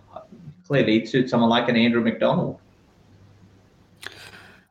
[0.66, 2.58] clearly it suits someone like an Andrew McDonald.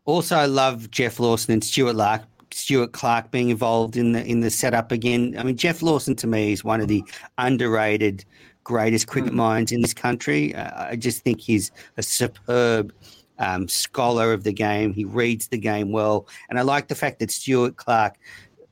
[0.06, 2.24] Also, I love Geoff Lawson and Stuart Lark.
[2.52, 5.36] Stuart Clark being involved in the in the setup again.
[5.38, 7.04] I mean, Geoff Lawson to me is one of the
[7.38, 8.24] underrated
[8.64, 9.38] greatest cricket hmm.
[9.38, 10.56] minds in this country.
[10.56, 12.94] Uh, I just think he's a superb
[13.40, 14.94] um, scholar of the game.
[14.94, 18.16] He reads the game well, and I like the fact that Stuart Clark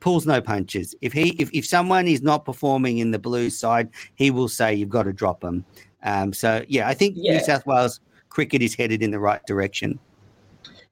[0.00, 0.94] pulls no punches.
[1.00, 4.74] If he if, if someone is not performing in the blue side, he will say
[4.74, 5.64] you've got to drop them.
[6.04, 7.38] Um, so yeah, I think yeah.
[7.38, 9.98] New South Wales cricket is headed in the right direction.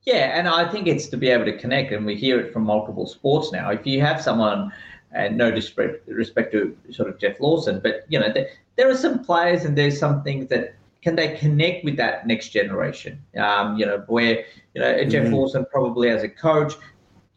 [0.04, 2.64] Yeah, and I think it's to be able to connect, and we hear it from
[2.64, 3.70] multiple sports now.
[3.70, 4.72] If you have someone,
[5.12, 8.96] and no disrespect, respect to sort of Geoff Lawson, but you know, there, there are
[8.96, 13.22] some players and there's some things that can they connect with that next generation.
[13.36, 14.44] Um, you know, where
[14.74, 15.10] you know mm-hmm.
[15.10, 16.74] Geoff Lawson probably as a coach,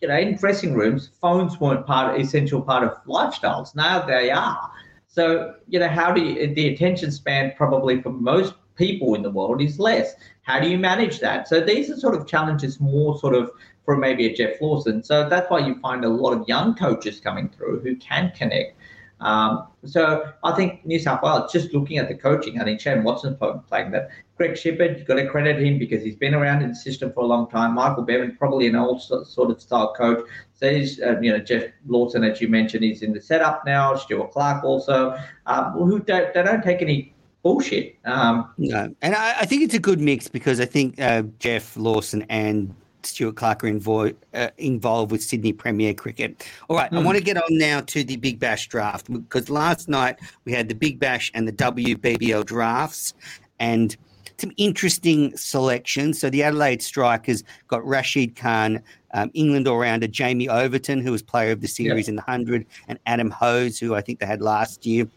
[0.01, 3.75] you know, in dressing rooms, phones weren't part essential part of lifestyles.
[3.75, 4.71] Now they are.
[5.07, 9.29] So you know, how do you, the attention span probably for most people in the
[9.29, 10.15] world is less.
[10.45, 11.47] How do you manage that?
[11.47, 13.51] So these are sort of challenges more sort of
[13.83, 15.03] for maybe a Geoff Lawson.
[15.03, 18.77] So that's why you find a lot of young coaches coming through who can connect.
[19.21, 23.03] Um, so I think New South Wales, just looking at the coaching, I think Shane
[23.03, 24.09] Watson's playing that.
[24.37, 27.21] Greg Shipperd, you've got to credit him because he's been around in the system for
[27.21, 27.73] a long time.
[27.73, 30.27] Michael Bevan, probably an old sort of style coach.
[30.53, 33.95] So he's, uh, you know, Geoff Lawson, as you mentioned, he's in the setup now.
[33.95, 35.17] Stuart Clark also,
[35.47, 37.14] um, who don't, they don't take any
[37.45, 37.95] bullshit.
[38.05, 41.77] Um, no, and I, I, think it's a good mix because I think uh, Geoff
[41.77, 42.73] Lawson and
[43.03, 46.43] Stuart Clark are invo- uh, involved with Sydney Premier Cricket.
[46.69, 46.95] All right, mm.
[46.97, 47.05] I hmm.
[47.05, 50.67] want to get on now to the Big Bash draft because last night we had
[50.67, 53.13] the Big Bash and the WBBL drafts
[53.59, 53.95] and
[54.39, 56.19] some interesting selections.
[56.19, 58.81] So the Adelaide Strikers got Rashid Khan,
[59.13, 62.09] um, England all-rounder Jamie Overton, who was player of the series yep.
[62.09, 65.07] in the 100, and Adam Hose, who I think they had last year.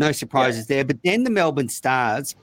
[0.00, 0.76] No surprises yeah.
[0.76, 0.84] there.
[0.86, 2.34] But then the Melbourne Stars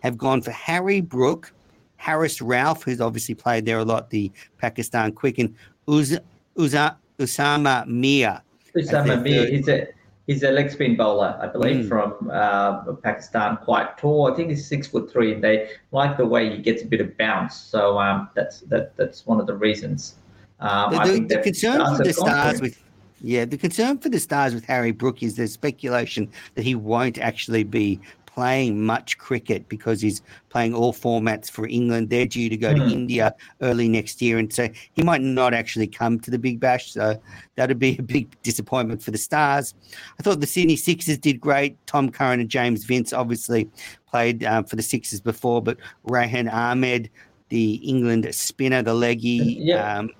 [0.00, 1.52] have gone for Harry Brook,
[1.96, 5.56] Haris Rauf, who's obviously played there a lot, the Pakistan Quicken,
[5.88, 6.18] Uz,
[6.58, 8.42] Uza, Usama Mir.
[8.76, 9.88] Usama Mir, he's a
[10.26, 11.88] he's a leg spin bowler, I believe, mm.
[11.88, 14.30] from uh, Pakistan, quite tall.
[14.30, 17.00] I think he's six foot three, and they like the way he gets a bit
[17.00, 17.56] of bounce.
[17.56, 20.16] So um, that's that that's one of the reasons.
[20.60, 22.78] Um, the, the, the concern for the Stars with
[23.22, 27.18] yeah, the concern for the Stars with Harry Brook is there's speculation that he won't
[27.18, 32.08] actually be playing much cricket because he's playing all formats for England.
[32.08, 32.76] They're due to go mm.
[32.76, 32.90] to hmm.
[32.90, 36.92] India early next year, and so he might not actually come to the Big Bash.
[36.92, 37.20] So
[37.56, 39.74] that'd be a big disappointment for the Stars.
[40.18, 41.76] I thought the Sydney Sixers did great.
[41.86, 43.68] Tom Curran and James Vince obviously
[44.10, 47.10] played um, for the Sixers before, but Rehan Ahmed,
[47.50, 49.58] the England spinner, the leggy.
[49.60, 49.98] Yeah.
[49.98, 50.10] Um,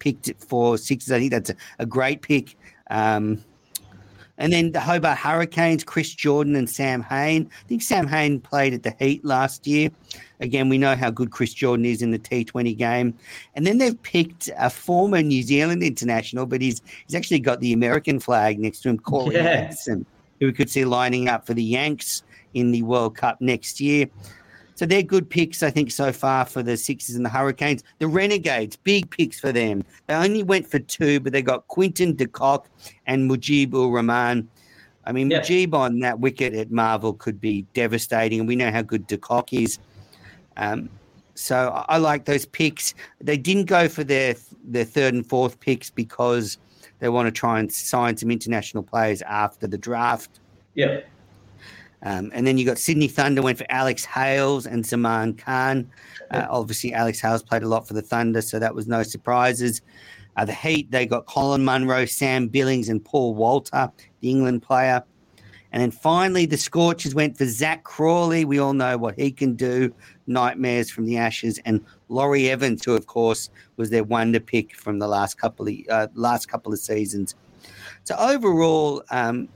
[0.00, 1.12] picked for Sixers.
[1.12, 2.56] I think that's a, a great pick.
[2.90, 3.44] Um,
[4.40, 7.48] and then the Hobart Hurricanes, Chris Jordan and Sam Hain.
[7.52, 9.90] I think Sam Hain played at the Heat last year.
[10.40, 13.12] Again, we know how good Chris Jordan is in the T20 game.
[13.54, 17.74] And then they've picked a former New Zealand international, but he's he's actually got the
[17.74, 19.74] American flag next to him, Corey yeah.
[19.86, 20.06] who
[20.40, 22.22] we could see lining up for the Yanks
[22.54, 24.06] in the World Cup next year.
[24.80, 27.84] So they're good picks, I think, so far for the Sixers and the Hurricanes.
[27.98, 29.84] The Renegades, big picks for them.
[30.06, 32.66] They only went for two, but they got Quinton de Kock
[33.04, 34.48] and Mujib ur Rahman.
[35.04, 35.42] I mean, yeah.
[35.42, 39.18] Mujib on that wicket at Marvel could be devastating, and we know how good de
[39.18, 39.78] Kock is.
[40.56, 40.88] Um,
[41.34, 42.94] so I like those picks.
[43.20, 46.56] They didn't go for their their third and fourth picks because
[47.00, 50.40] they want to try and sign some international players after the draft.
[50.72, 51.00] Yeah.
[52.02, 55.90] Um, and then you got Sydney Thunder went for Alex Hales and Zaman Khan.
[56.30, 59.82] Uh, obviously, Alex Hales played a lot for the Thunder, so that was no surprises.
[60.36, 63.90] Uh, the Heat, they got Colin Munro, Sam Billings, and Paul Walter,
[64.20, 65.02] the England player.
[65.72, 68.44] And then finally, the Scorchers went for Zak Crawley.
[68.44, 69.94] We all know what he can do.
[70.26, 74.98] Nightmares from the Ashes, and Laurie Evans, who of course was their wonder pick from
[74.98, 77.34] the last couple of uh, last couple of seasons.
[78.04, 79.48] So overall, um,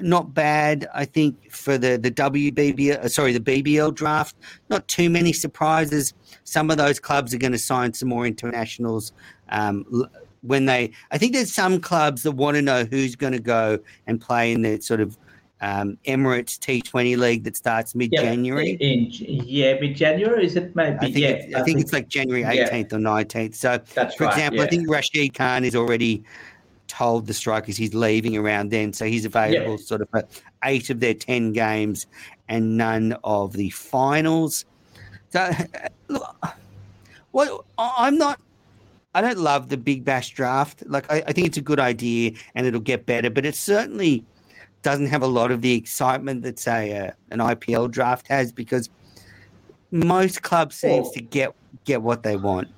[0.00, 0.88] not bad.
[0.94, 4.36] I think for the the WBBL, uh, sorry, the BBL draft,
[4.68, 6.14] not too many surprises.
[6.44, 9.12] Some of those clubs are going to sign some more internationals.
[9.50, 10.06] Um,
[10.42, 13.78] when they, I think there's some clubs that want to know who's going to go
[14.06, 15.18] and play in the sort of
[15.60, 18.78] um, Emirates T20 league that starts mid January.
[18.80, 20.74] Yeah, yeah mid January is it?
[20.74, 20.96] Maybe.
[20.96, 22.96] I think, yeah, I, I think, think, it's like January 18th yeah.
[22.96, 23.54] or 19th.
[23.54, 24.62] So, That's for right, example.
[24.62, 26.24] I think Rashid Khan is already
[26.90, 30.24] told the strikers he's leaving around then, so he's available sort of for
[30.64, 32.06] eight of their ten games
[32.48, 34.64] and none of the finals.
[35.30, 35.50] So,
[36.08, 36.36] look,
[37.30, 38.40] what I'm not.
[39.12, 40.84] I don't love the Big Bash draft.
[40.86, 44.24] Like, I, I think it's a good idea and it'll get better, but it certainly
[44.82, 48.88] doesn't have a lot of the excitement that say uh, an IPL draft has because
[49.90, 52.68] most clubs seems well, to get get what they want.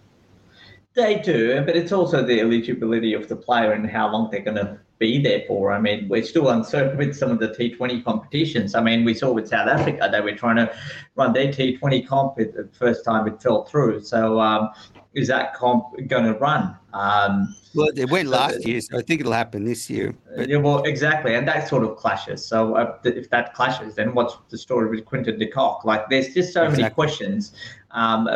[0.95, 4.59] They do, but it's also the eligibility of the player and how long they're going
[4.59, 5.73] to be there for.
[5.73, 8.75] I mean, we're still uncertain with some of the T20 competitions.
[8.75, 10.73] I mean, we saw with South Africa they were trying to
[11.17, 14.05] run their T20 comp the first time it fell through.
[14.05, 14.71] So, um,
[15.15, 16.77] is that comp going to run?
[16.93, 20.15] Um, well, it went last year, so I think it'll happen this year.
[20.37, 20.49] But...
[20.49, 22.47] Yeah, well, exactly, and that sort of clashes.
[22.47, 25.85] So uh, if that clashes, then what's the story with Quinton de Kock?
[25.85, 26.83] Like, there's just so exactly.
[26.83, 27.55] many questions
[27.91, 28.29] um,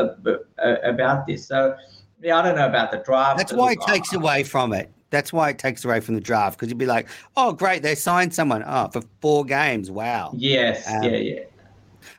[0.58, 1.46] about this.
[1.46, 1.76] So
[2.22, 3.38] yeah, I don't know about the draft.
[3.38, 4.90] That's why it takes away from it.
[5.10, 7.94] That's why it takes away from the draft because you'd be like, oh, great, they
[7.94, 8.64] signed someone.
[8.66, 9.90] Oh, for four games.
[9.90, 10.32] Wow.
[10.34, 10.86] Yes.
[10.88, 11.16] Um, yeah.
[11.16, 11.40] Yeah.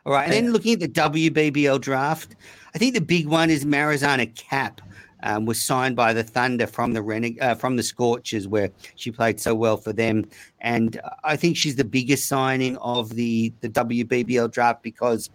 [0.06, 0.24] All right.
[0.26, 2.36] And then looking at the WBBL draft,
[2.74, 4.82] I think the big one is Marizanne Kapp.
[5.24, 9.10] Um, was signed by the Thunder from the Reneg- uh, from the Scorchers, where she
[9.10, 10.30] played so well for them,
[10.62, 15.32] and I think she's the biggest signing of the the WBBL draft because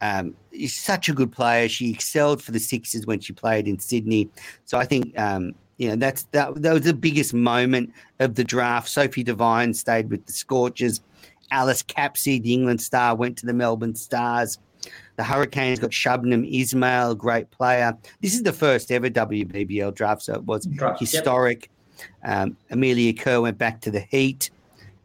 [0.00, 1.68] um, she's such a good player.
[1.68, 4.28] She excelled for the Sixers when she played in Sydney,
[4.64, 8.44] so I think um, you know that's that, that was the biggest moment of the
[8.44, 8.88] draft.
[8.88, 11.00] Sophie Devine stayed with the Scorchers.
[11.50, 14.58] Alice Capsey, the England star, went to the Melbourne Stars.
[15.16, 17.96] The Hurricanes got Shabnam Ismail, great player.
[18.20, 21.70] This is the first ever WBBL draft, so it was draft, historic.
[22.22, 22.38] Yep.
[22.38, 24.50] Um, Amelia Kerr went back to the Heat.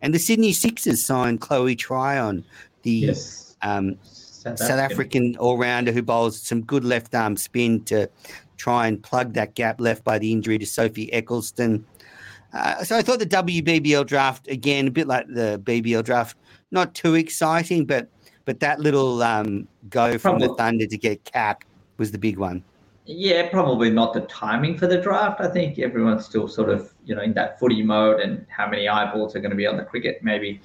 [0.02, 2.44] And the Sydney Sixers signed Chloe Tryon,
[2.82, 3.56] the yes.
[3.62, 3.96] um,
[4.44, 8.10] South, South African all rounder who bowls some good left arm spin to
[8.58, 11.84] try and plug that gap left by the injury to Sophie Ecclestone.
[12.54, 16.38] Uh, so I thought the WBBL draft, again, a bit like the BBL draft,
[16.72, 18.10] not too exciting, but
[18.46, 20.48] but that little um, go from probably.
[20.48, 21.64] the Thunder to get Kapp
[21.98, 22.62] was the big one.
[23.06, 25.40] Yeah, probably not the timing for the draft.
[25.40, 28.88] I think everyone's still sort of, you know, in that footy mode and how many
[28.88, 30.22] eyeballs are going to be on the cricket.
[30.22, 30.62] Maybe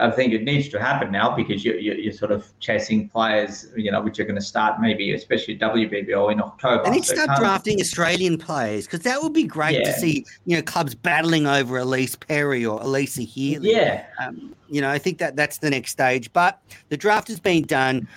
[0.00, 3.90] I think it needs to happen now because you're, you're, sort of chasing players, you
[3.92, 6.84] know, which are going to start maybe, especially WBBL in October.
[6.84, 9.84] And need to start drafting Australian players because that would be great yeah.
[9.84, 13.72] to see, you know, clubs battling over Elise Perry or Alyssa Healy.
[13.72, 14.06] Yeah.
[14.20, 16.32] Um, you know, I think that that's the next stage.
[16.32, 18.08] But the draft has been done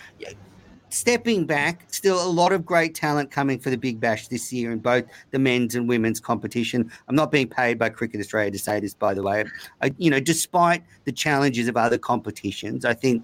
[0.94, 4.72] stepping back, still a lot of great talent coming for the Big Bash this year
[4.72, 6.90] in both the men's and women's competition.
[7.08, 9.46] I'm not being paid by Cricket Australia to say this, by the way.
[9.82, 13.24] I, you know, despite the challenges of other competitions, I think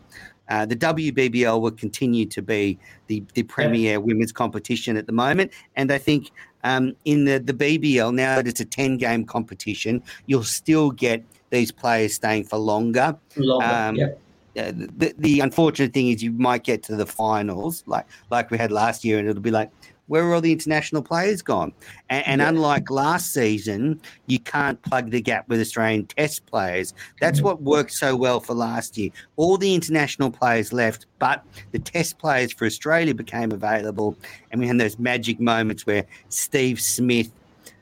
[0.49, 3.97] uh, the WBBL will continue to be the, the premier yeah.
[3.97, 5.51] women's competition at the moment.
[5.75, 6.31] And I think
[6.63, 11.23] um, in the, the BBL, now that it's a 10 game competition, you'll still get
[11.51, 13.15] these players staying for longer.
[13.37, 14.07] Longer, um, yeah
[14.53, 18.71] the, the unfortunate thing is you might get to the finals like like we had
[18.71, 19.71] last year, and it'll be like,
[20.09, 21.71] where are all the international players gone?
[22.09, 22.49] And, and yeah.
[22.49, 26.95] unlike last season, you can't plug the gap with Australian Test players.
[27.21, 29.11] That's what worked so well for last year.
[29.35, 34.17] All the international players left, but the Test players for Australia became available,
[34.51, 37.31] and we had those magic moments where Steve Smith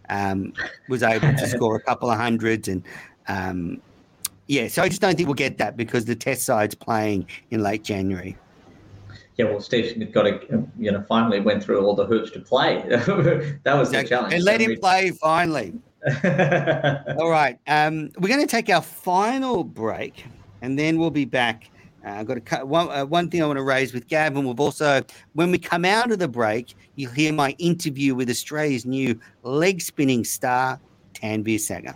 [0.10, 0.54] um,
[0.90, 2.84] was able to score a couple of hundreds and.
[3.30, 3.82] Um,
[4.48, 7.62] yeah, so I just don't think we'll get that because the test side's playing in
[7.62, 8.38] late January.
[9.36, 10.40] Yeah, well, Steve Smith got a,
[10.80, 12.82] you know, finally went through all the hoops to play.
[12.88, 14.34] that was the challenge.
[14.34, 15.74] And let him play finally.
[17.20, 17.60] all right.
[17.68, 20.26] Um, we're going to take our final break
[20.62, 21.70] and then we'll be back.
[22.04, 24.46] Uh, I've got a, one, uh, one thing I want to raise with Gavin.
[24.48, 28.86] We've also, when we come out of the break, you'll hear my interview with Australia's
[28.86, 30.80] new leg spinning star,
[31.14, 31.96] Tanveer Sangha.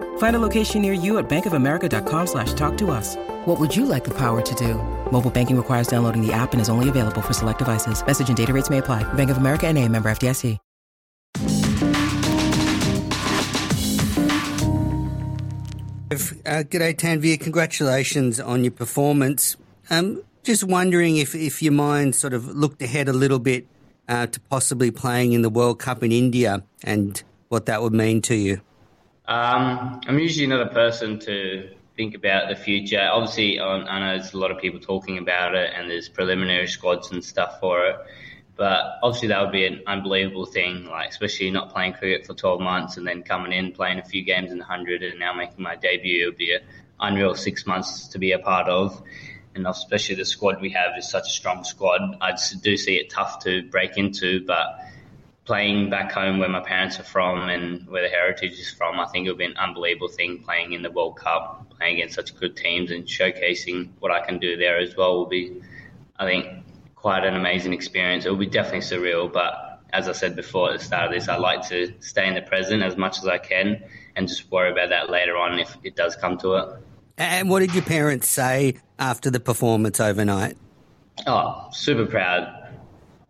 [0.17, 3.17] Find a location near you at bankofamerica.com slash talk to us.
[3.45, 4.75] What would you like the power to do?
[5.11, 8.03] Mobile banking requires downloading the app and is only available for select devices.
[8.05, 9.03] Message and data rates may apply.
[9.13, 10.57] Bank of America and a member FDIC.
[16.11, 17.39] Uh, g'day, Tanveer.
[17.39, 19.55] Congratulations on your performance.
[19.89, 23.65] Um, just wondering if, if your mind sort of looked ahead a little bit
[24.09, 28.21] uh, to possibly playing in the World Cup in India and what that would mean
[28.23, 28.59] to you.
[29.31, 32.99] Um, I'm usually not a person to think about the future.
[32.99, 37.13] Obviously, I know there's a lot of people talking about it, and there's preliminary squads
[37.13, 37.95] and stuff for it.
[38.57, 42.59] But obviously, that would be an unbelievable thing, like especially not playing cricket for 12
[42.59, 45.63] months and then coming in, playing a few games in the 100 and now making
[45.63, 46.23] my debut.
[46.23, 46.63] It would be an
[46.99, 49.01] unreal six months to be a part of.
[49.55, 52.01] And especially the squad we have is such a strong squad.
[52.19, 54.90] I do see it tough to break into, but
[55.45, 59.07] playing back home where my parents are from and where the heritage is from, I
[59.07, 62.35] think it would be an unbelievable thing playing in the World Cup, playing against such
[62.39, 65.61] good teams and showcasing what I can do there as well will be,
[66.17, 66.47] I think,
[66.95, 68.25] quite an amazing experience.
[68.25, 71.27] It will be definitely surreal, but as I said before at the start of this,
[71.27, 73.83] I like to stay in the present as much as I can
[74.15, 76.69] and just worry about that later on if it does come to it.
[77.17, 80.55] And what did your parents say after the performance overnight?
[81.27, 82.60] Oh, super proud.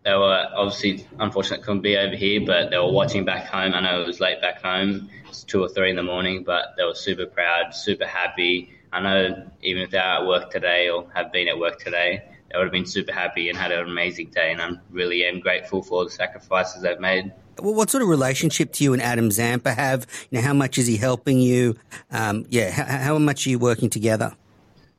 [0.04, 3.74] They were obviously unfortunate couldn't be over here, but they were watching back home.
[3.74, 6.74] I know it was late back home, it's two or three in the morning, but
[6.78, 8.72] they were super proud, super happy.
[8.91, 12.58] I know even if they're at work today or have been at work today, they
[12.58, 14.52] would have been super happy and had an amazing day.
[14.52, 17.32] And I really am grateful for the sacrifices they've made.
[17.60, 20.08] Well, what sort of relationship do you and Adam Zampa have?
[20.30, 21.76] You know, how much is he helping you?
[22.12, 24.34] Um, yeah, how, how, much are you working together?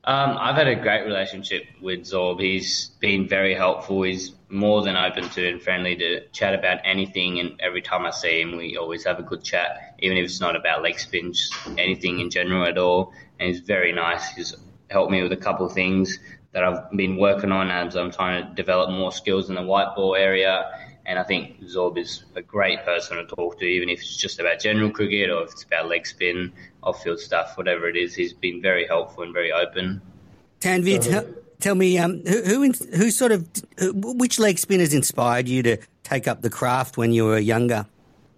[0.05, 2.41] Um, I've had a great relationship with Zorb.
[2.41, 4.03] He's been very helpful.
[4.03, 7.41] He's more than open to and friendly to chat about anything.
[7.41, 10.41] And every time I see him, we always have a good chat, even if it's
[10.41, 13.13] not about leg spins, anything in general at all.
[13.41, 14.31] And he's very nice.
[14.33, 14.55] He's
[14.91, 16.19] helped me with a couple of things
[16.53, 19.97] that I've been working on as I'm trying to develop more skills in the white
[19.97, 20.71] ball area.
[21.07, 24.39] And I think Zorb is a great person to talk to, even if it's just
[24.39, 28.15] about general cricket or if it's about leg spin, off field stuff, whatever it is.
[28.15, 30.03] He's been very helpful and very open.
[30.61, 33.49] Tanveer, tell, me, um, who, who, who sort of,
[33.95, 37.87] which leg spinners inspired you to take up the craft when you were younger?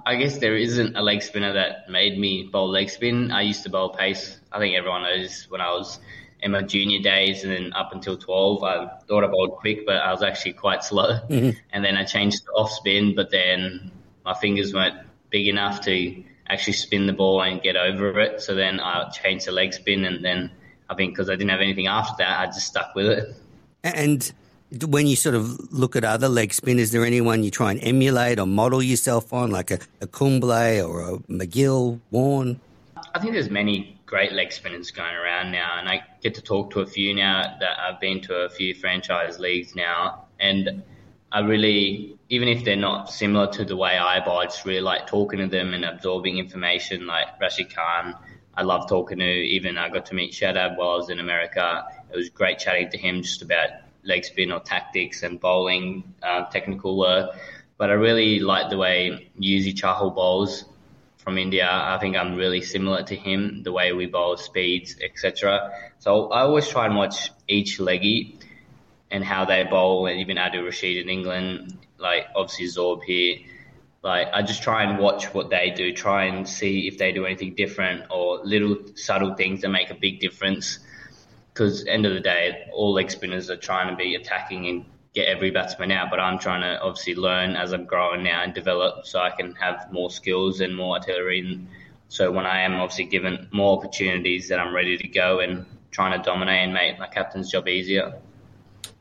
[0.06, 3.30] I guess there isn't a leg spinner that made me bowl leg spin.
[3.30, 4.38] I used to bowl pace.
[4.52, 5.98] I think everyone knows when I was
[6.40, 9.96] in my junior days and then up until 12, I thought I bowled quick, but
[9.96, 11.20] I was actually quite slow.
[11.30, 11.58] Mm-hmm.
[11.72, 13.90] And then I changed to off spin, but then
[14.26, 14.96] my fingers weren't
[15.30, 18.42] big enough to actually spin the ball and get over it.
[18.42, 20.50] So then I changed to leg spin, and then
[20.88, 23.34] I think because I didn't have anything after that, I just stuck with it.
[23.82, 24.32] And
[24.86, 27.82] when you sort of look at other leg spin, is there anyone you try and
[27.82, 32.60] emulate or model yourself on, like a, a Kumble or a MacGill, Warne?
[33.14, 36.70] I think there's many great leg spinners going around now, and I get to talk
[36.72, 40.82] to a few now that I've been to a few franchise leagues now, and
[41.32, 44.80] I really, even if they're not similar to the way I bowl, I just really
[44.80, 47.06] like talking to them and absorbing information.
[47.08, 48.14] Like Rashid Khan,
[48.56, 49.24] I love talking to.
[49.24, 51.84] Even I got to meet Shadab while I was in America.
[52.12, 53.70] It was great chatting to him just about
[54.04, 57.36] leg spin or tactics and bowling uh, technical work.
[57.76, 60.64] But I really like the way Yuzi Chahal bowls
[61.16, 61.68] from India.
[61.68, 65.70] I think I'm really similar to him, the way we bowl, speeds, etc.
[65.98, 68.38] So I always try and watch each leggy
[69.10, 73.38] and how they bowl, and even Adil Rashid in England, like obviously Zorb here.
[74.04, 77.24] Like I just try and watch what they do, try and see if they do
[77.24, 80.78] anything different or little subtle things that make a big difference.
[81.52, 84.84] Because end of the day, all leg spinners are trying to be attacking and
[85.14, 88.52] get every batsman out, but I'm trying to obviously learn as I'm growing now and
[88.52, 91.40] develop so I can have more skills and more artillery.
[91.40, 91.68] And
[92.08, 96.20] so when I am obviously given more opportunities, that I'm ready to go and trying
[96.20, 98.20] to dominate and make my captain's job easier.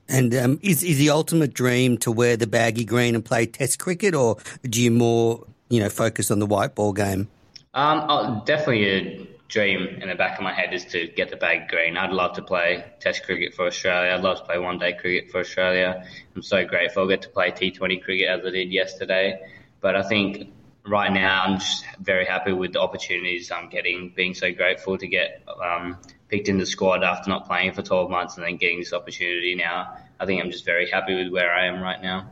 [0.10, 3.80] And um, is is the ultimate dream to wear the baggy green and play Test
[3.80, 7.30] cricket, or do you more you know focus on the white ball game?
[7.74, 11.36] Um, oh, definitely a dream in the back of my head is to get the
[11.36, 11.96] bag green.
[11.96, 14.12] I'd love to play Test cricket for Australia.
[14.12, 16.04] I'd love to play one day cricket for Australia.
[16.36, 19.40] I'm so grateful I get to play T20 cricket as I did yesterday.
[19.80, 20.52] But I think
[20.88, 24.12] right now I'm just very happy with the opportunities I'm getting.
[24.16, 25.98] Being so grateful to get um,
[26.30, 29.56] picked in the squad after not playing for 12 months and then getting this opportunity
[29.56, 29.98] now.
[30.20, 32.30] I think I'm just very happy with where I am right now.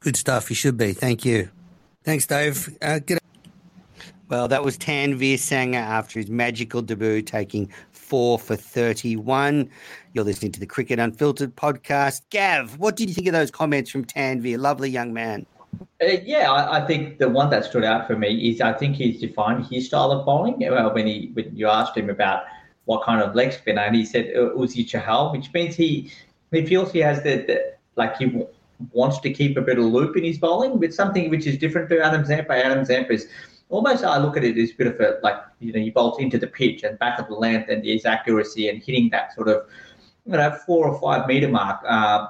[0.00, 0.50] Good stuff.
[0.50, 0.92] You should be.
[0.92, 1.50] Thank you.
[2.04, 2.76] Thanks, Dave.
[2.80, 3.18] Uh, good.
[4.28, 9.68] Well, that was Tanveer Sangha after his magical debut, taking four for 31.
[10.12, 12.22] You're listening to the Cricket Unfiltered podcast.
[12.30, 14.58] Gav, what did you think of those comments from Tanveer?
[14.58, 15.46] Lovely young man.
[16.02, 18.96] Uh, yeah, I, I, think the one that stood out for me is I think
[18.96, 20.56] he's defined his style of bowling.
[20.58, 22.44] Well, when he when you asked him about
[22.84, 26.10] what kind of leg spinner, and he said uh, Yuzi Chahal, which means he
[26.50, 28.48] he feels he has the, the like he w-
[28.92, 31.88] wants to keep a bit of loop in his bowling, but something which is different
[31.90, 32.52] to Adam Zampa.
[32.52, 33.28] Adam Zampa is
[33.68, 36.18] almost I look at it as a bit of a like you know he bowls
[36.18, 39.48] into the pitch and back of the length and his accuracy and hitting that sort
[39.48, 39.66] of
[40.26, 42.28] you know four or five meter mark uh,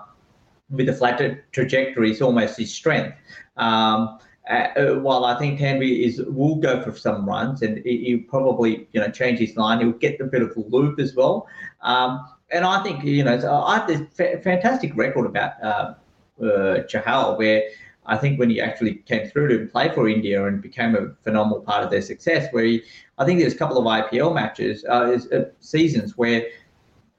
[0.71, 1.21] with a flat
[1.53, 3.17] trajectory is almost his strength.
[3.57, 4.19] Um,
[4.49, 8.89] uh, while I think Tanvi is will go for some runs and he, will probably
[8.93, 11.47] you know change his line, he'll get a bit of a loop as well.
[11.81, 15.95] Um, and I think you know I have this fa- fantastic record about uh,
[16.43, 17.63] uh, Chahal where
[18.07, 21.61] I think when he actually came through to play for India and became a phenomenal
[21.61, 22.83] part of their success, where he,
[23.19, 26.47] I think there's a couple of IPL matches, uh, uh, seasons where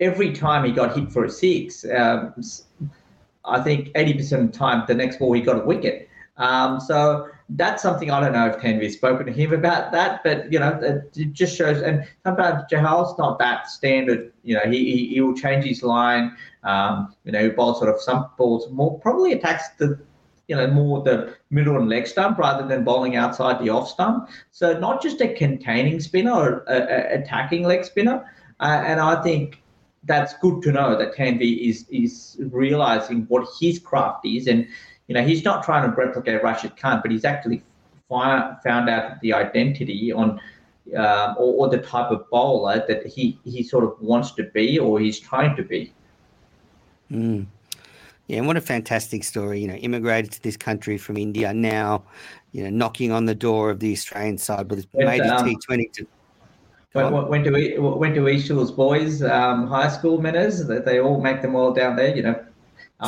[0.01, 2.33] every time he got hit for a six, um,
[3.45, 6.09] I think 80% of the time, the next ball he got a wicket.
[6.37, 10.51] Um, so that's something I don't know if Tanvi's spoken to him about that, but
[10.51, 11.81] you know, it just shows.
[11.81, 14.33] And sometimes Chahal's not that standard.
[14.43, 16.35] You know, he he, he will change his line.
[16.63, 19.99] Um, you know, ball sort of some balls more probably attacks the
[20.47, 24.29] you know more the middle and leg stump rather than bowling outside the off stump.
[24.51, 28.25] So not just a containing spinner or a, a attacking leg spinner.
[28.59, 29.61] Uh, and I think
[30.05, 34.67] that's good to know that Tanvi is is realizing what his craft is and
[35.07, 37.61] you know, he's not trying to replicate Rashid Khan, but he's actually
[38.09, 40.39] fi- found out the identity on
[40.97, 44.77] um, or, or, the type of bowler that he, he sort of wants to be
[44.77, 45.93] or he's trying to be.
[47.09, 47.45] Mm.
[48.27, 49.61] Yeah, and what a fantastic story.
[49.61, 52.03] You know, immigrated to this country from India now,
[52.51, 55.47] you know, knocking on the door of the Australian side, but it's made a um,
[55.47, 56.07] T20 to.
[56.95, 60.85] Went, went, to went to East Hills Boys um, High School, Menners.
[60.85, 62.15] They all make them all down there.
[62.15, 62.45] You know,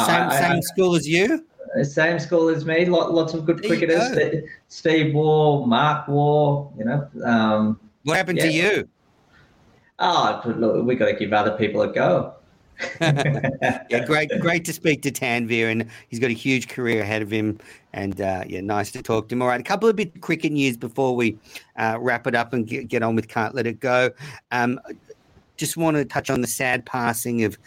[0.06, 1.46] same I, same I, school as you
[1.84, 2.86] same school as me.
[2.86, 4.50] Lots of good there cricketers.
[4.68, 6.72] Steve Waugh, Mark Waugh.
[6.78, 7.10] You know.
[7.24, 8.46] Um, what happened yeah.
[8.46, 8.90] to you?
[10.00, 12.34] Oh, look, we got to give other people a go.
[13.02, 17.32] yeah, great, great to speak to Tanveer, and he's got a huge career ahead of
[17.32, 17.58] him.
[17.94, 19.42] And uh, yeah, nice to talk to him.
[19.42, 21.38] All right, a couple of bit of cricket news before we
[21.78, 24.12] uh, wrap it up and get, get on with Can't Let It Go.
[24.52, 24.80] Um,
[25.58, 27.58] just want to touch on the sad passing of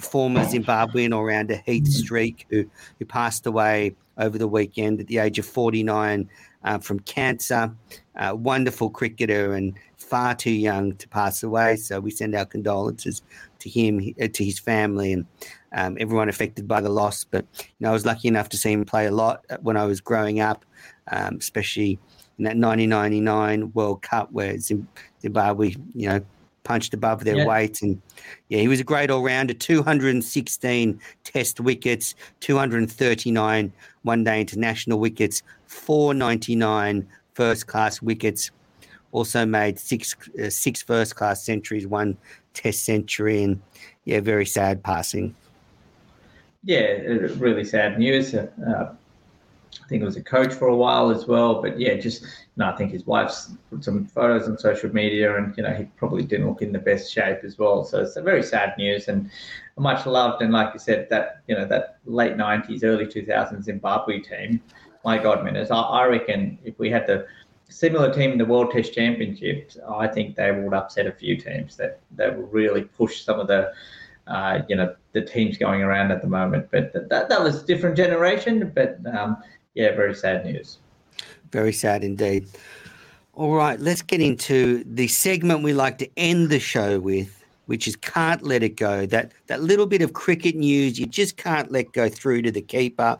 [0.00, 2.64] former Zimbabwean all-rounder Heath Streak, who
[2.98, 6.28] who passed away over the weekend at the age of 49
[6.64, 7.74] uh, from cancer.
[8.16, 11.76] Uh, wonderful cricketer and far too young to pass away.
[11.76, 13.22] So we send our condolences
[13.60, 15.26] to him, uh, to his family, and
[15.72, 17.24] um, everyone affected by the loss.
[17.24, 19.84] But you know, I was lucky enough to see him play a lot when I
[19.84, 20.64] was growing up,
[21.10, 21.98] um, especially
[22.38, 26.20] in that 1999 World Cup where Zimbabwe, you know,
[26.64, 27.46] punched above their yeah.
[27.46, 27.80] weight.
[27.82, 28.00] And
[28.48, 35.42] yeah, he was a great all rounder 216 test wickets, 239 one day international wickets,
[35.66, 38.50] 499 first class wickets.
[39.12, 42.16] Also made six uh, six first class centuries, one
[42.52, 43.62] test century, and
[44.04, 45.36] yeah, very sad passing.
[46.64, 46.84] Yeah,
[47.36, 48.34] really sad news.
[48.34, 48.94] Uh,
[49.84, 51.60] I think it was a coach for a while as well.
[51.60, 55.36] But yeah, just you know, I think his wife's put some photos on social media,
[55.36, 57.84] and you know he probably didn't look in the best shape as well.
[57.84, 59.30] So it's a very sad news and
[59.76, 60.40] much loved.
[60.40, 64.62] And like you said, that you know that late '90s, early 2000s Zimbabwe team.
[65.04, 67.26] My God, man, I, I reckon if we had the
[67.68, 71.76] similar team in the World Test Championships, I think they would upset a few teams.
[71.76, 73.72] That that will really push some of the
[74.26, 76.68] uh, you know the teams going around at the moment.
[76.70, 78.72] But that that was a different generation.
[78.74, 79.36] But um,
[79.74, 80.78] yeah, very sad news.
[81.50, 82.48] Very sad indeed.
[83.34, 87.88] All right, let's get into the segment we like to end the show with, which
[87.88, 89.06] is can't let it go.
[89.06, 92.62] That that little bit of cricket news you just can't let go through to the
[92.62, 93.18] keeper.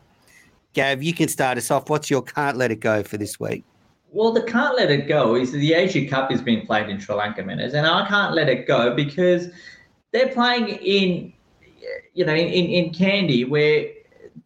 [0.73, 1.89] Gav, you can start us off.
[1.89, 3.63] What's your can't let it go for this week?
[4.11, 7.15] Well, the can't let it go is the Asia Cup is being played in Sri
[7.15, 9.49] Lanka, minutes, and I can't let it go because
[10.13, 11.33] they're playing in,
[12.13, 13.89] you know, in, in, in Kandy where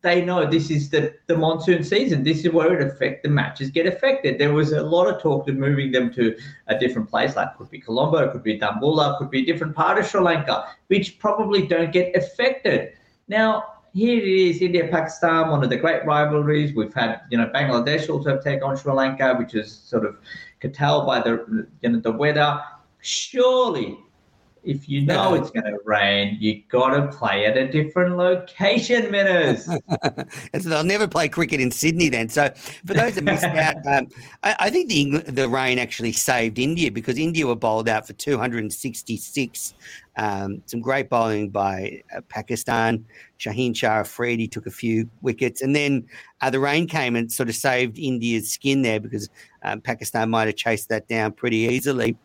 [0.01, 2.23] they know this is the, the monsoon season.
[2.23, 4.39] This is where it affect the matches get affected.
[4.39, 6.37] There was a lot of talk of moving them to
[6.67, 9.99] a different place, like could be Colombo, could be Dambulla, could be a different part
[9.99, 12.93] of Sri Lanka, which probably don't get affected.
[13.27, 16.73] Now, here it is, India Pakistan, one of the great rivalries.
[16.73, 20.17] We've had, you know, Bangladesh also take on Sri Lanka, which is sort of
[20.61, 22.61] curtailed by the you know the weather.
[23.01, 23.97] Surely
[24.63, 29.03] if you know it's going to rain, you've got to play at a different location,
[29.03, 29.63] Menners.
[30.61, 32.29] so they'll never play cricket in Sydney then.
[32.29, 32.49] So
[32.85, 34.07] for those that missed out, um,
[34.43, 38.13] I, I, think the the rain actually saved India because India were bowled out for
[38.13, 39.73] 266
[40.17, 43.05] Um, some great bowling by uh, Pakistan.
[43.39, 46.05] Shaheen Shah Afridi took a few wickets, and then
[46.41, 49.29] uh, the rain came and sort of saved India's skin there because
[49.63, 52.17] um, Pakistan might have chased that down pretty easily.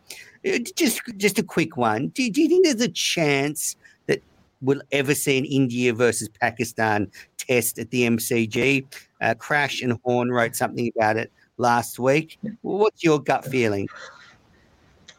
[0.45, 2.09] Uh, just, just a quick one.
[2.09, 3.75] Do, do you think there's a chance
[4.07, 4.21] that
[4.61, 8.85] we'll ever see an India versus Pakistan test at the MCG?
[9.21, 12.37] Uh, Crash and Horn wrote something about it last week.
[12.61, 13.87] What's your gut feeling?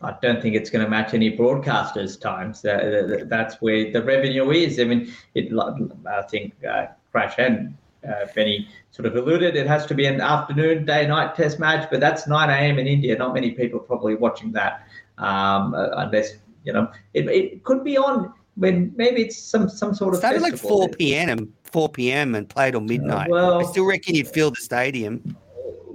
[0.03, 2.61] I don't think it's going to match any broadcasters' times.
[2.63, 4.79] That's where the revenue is.
[4.79, 5.53] I mean, it,
[6.07, 10.21] I think uh, Crash and uh, Benny sort of alluded, it has to be an
[10.21, 12.79] afternoon, day, night test match, but that's 9 a.m.
[12.79, 13.17] in India.
[13.17, 14.87] Not many people probably watching that,
[15.19, 19.95] um, uh, unless you know it, it could be on when maybe it's some some
[19.95, 21.29] sort of started like 4 p.m.
[21.29, 22.35] and 4 p.m.
[22.35, 23.31] and played till midnight.
[23.31, 25.37] well, I still reckon you'd fill the stadium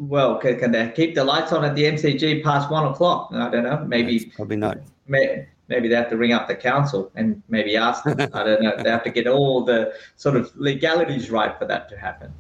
[0.02, 3.30] well, can, can, they keep the lights on at the MCG past one o'clock?
[3.34, 3.86] I don't know.
[3.88, 4.80] Maybe probably not.
[5.08, 8.20] May, maybe they have to ring up the council and maybe ask them.
[8.34, 8.76] I don't know.
[8.82, 12.34] They have to get all the sort of legalities right for that to happen.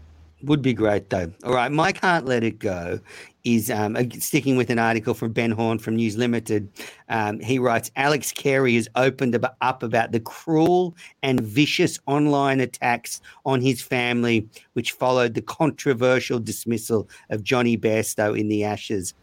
[0.43, 1.31] Would be great though.
[1.43, 2.99] All right, Mike can't let it go
[3.43, 6.69] is um, sticking with an article from Ben Horne from News Limited.
[7.09, 13.21] Um, he writes Alex Carey has opened up about the cruel and vicious online attacks
[13.45, 19.13] on his family, which followed the controversial dismissal of Jonny Bairstow in the Ashes.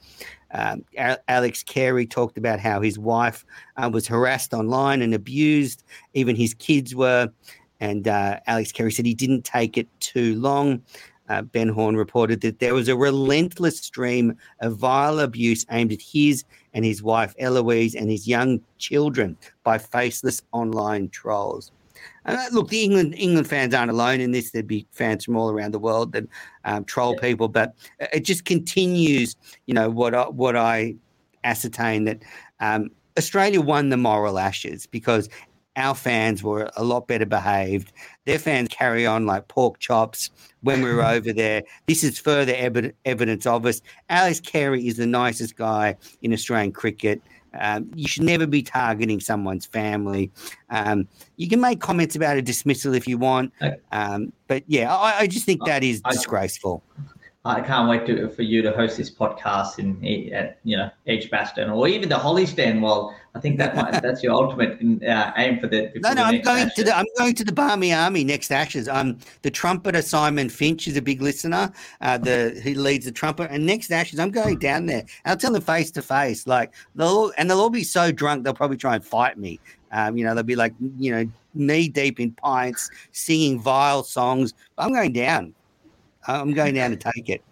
[0.52, 0.84] Um,
[1.28, 3.44] Alex Carey talked about how his wife
[3.76, 7.30] uh, was harassed online and abused, even his kids were.
[7.80, 10.82] And uh, Alex Carey said he didn't take it too long.
[11.28, 16.00] Uh, ben Horne reported that there was a relentless stream of vile abuse aimed at
[16.00, 21.72] his and his wife Eloise and his young children by faceless online trolls.
[22.26, 24.50] Uh, look, the England England fans aren't alone in this.
[24.50, 26.24] There'd be fans from all around the world that
[26.64, 27.74] um, troll people, but
[28.12, 29.36] it just continues.
[29.66, 30.14] You know what?
[30.14, 30.94] I, what I
[31.44, 32.22] ascertain that
[32.60, 35.28] um, Australia won the moral ashes because
[35.78, 37.92] our fans were a lot better behaved.
[38.26, 40.30] Their fans carry on like pork chops
[40.62, 41.62] when we were over there.
[41.86, 43.80] This is further ev- evidence of us.
[44.10, 47.22] Alex Carey is the nicest guy in Australian cricket.
[47.58, 50.30] Um, you should never be targeting someone's family.
[50.68, 53.52] Um, you can make comments about a dismissal if you want,
[53.90, 56.82] um, but yeah, I, I, just think that is disgraceful.
[57.44, 61.70] I can't wait to, for you to host this podcast in at you know Edgbaston
[61.70, 62.82] or even the Hollies Stand.
[62.82, 65.92] Well, I think that might, that's your ultimate uh, aim for the.
[65.94, 68.88] No, no, I'm going to the I'm going to the Barmy Army next Ashes.
[68.88, 71.72] Um, the trumpeter Simon Finch is a big listener.
[72.00, 75.04] Uh, the he leads the trumpet, and next Ashes I'm going down there.
[75.24, 78.54] I'll tell them face to face, like they'll and they'll all be so drunk they'll
[78.54, 79.60] probably try and fight me.
[79.92, 84.52] Um, you know, they'll be like you know knee deep in pints, singing vile songs.
[84.78, 85.54] I'm going down.
[86.26, 87.42] I'm going down to take it.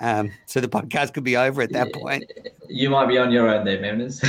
[0.00, 2.24] Um, so the podcast could be over at that point.
[2.66, 4.22] You might be on your own there, Menners.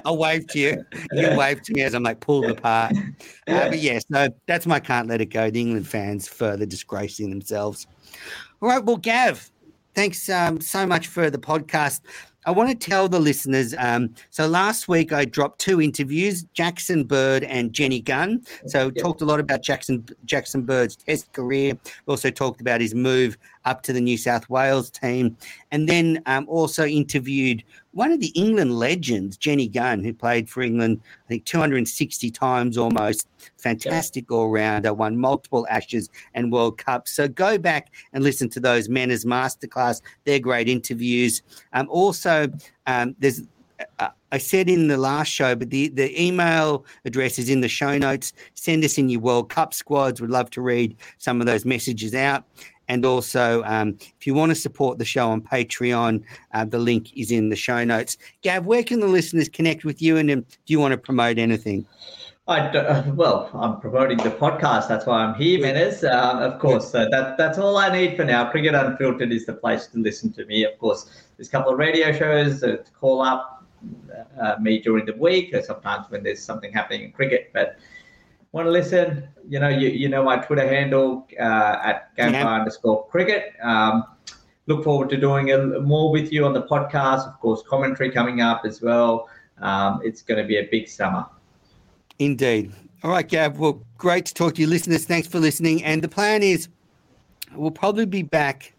[0.04, 0.84] I'll wave to you.
[1.12, 2.92] You wave to me as I'm like pulled apart.
[3.48, 5.50] Uh, but yes, so that's my can't let it go.
[5.50, 7.86] The England fans further disgracing themselves.
[8.60, 9.50] All right, well, Gav,
[9.94, 12.02] thanks um, so much for the podcast.
[12.46, 13.74] I want to tell the listeners.
[13.78, 18.42] Um, so last week I dropped two interviews, Jackson Bird and Jenny Gunn.
[18.66, 18.96] So yep.
[18.96, 21.78] talked a lot about Jackson Jackson Bird's Test career.
[22.06, 25.36] Also talked about his move up to the New South Wales team,
[25.70, 30.62] and then um, also interviewed one of the England legends, Jenny Gunn, who played for
[30.62, 33.28] England, I think 260 times almost.
[33.58, 37.12] Fantastic all rounder, won multiple Ashes and World Cups.
[37.12, 40.02] So go back and listen to those Menners Masterclass.
[40.24, 41.42] They're great interviews.
[41.72, 42.48] Um, also,
[42.86, 43.42] um, there's
[43.98, 47.68] uh, I said in the last show, but the, the email address is in the
[47.68, 48.32] show notes.
[48.54, 50.20] Send us in your World Cup squads.
[50.20, 52.44] We'd love to read some of those messages out.
[52.88, 56.22] And also, um, if you want to support the show on Patreon,
[56.52, 58.16] uh, the link is in the show notes.
[58.42, 60.16] Gav, where can the listeners connect with you?
[60.16, 61.86] And um, do you want to promote anything?
[62.46, 64.86] I uh, well, I'm promoting the podcast.
[64.86, 66.04] That's why I'm here, Menners.
[66.04, 68.50] Uh, of course, uh, that that's all I need for now.
[68.50, 70.62] Cricket Unfiltered is the place to listen to me.
[70.64, 73.64] Of course, there's a couple of radio shows to call up
[74.38, 77.50] uh, me during the week, or sometimes when there's something happening in cricket.
[77.54, 77.78] But
[78.54, 82.54] want to listen, you know, you, you know my Twitter handle uh, at gamefire yeah.
[82.54, 83.52] underscore cricket.
[83.60, 84.04] Um,
[84.66, 87.26] look forward to doing a, more with you on the podcast.
[87.26, 89.28] Of course, commentary coming up as well.
[89.58, 91.26] Um, it's going to be a big summer.
[92.20, 92.72] Indeed.
[93.02, 93.58] All right, Gav.
[93.58, 95.04] Well, great to talk to you, listeners.
[95.04, 95.82] Thanks for listening.
[95.82, 96.68] And the plan is
[97.56, 98.72] we'll probably be back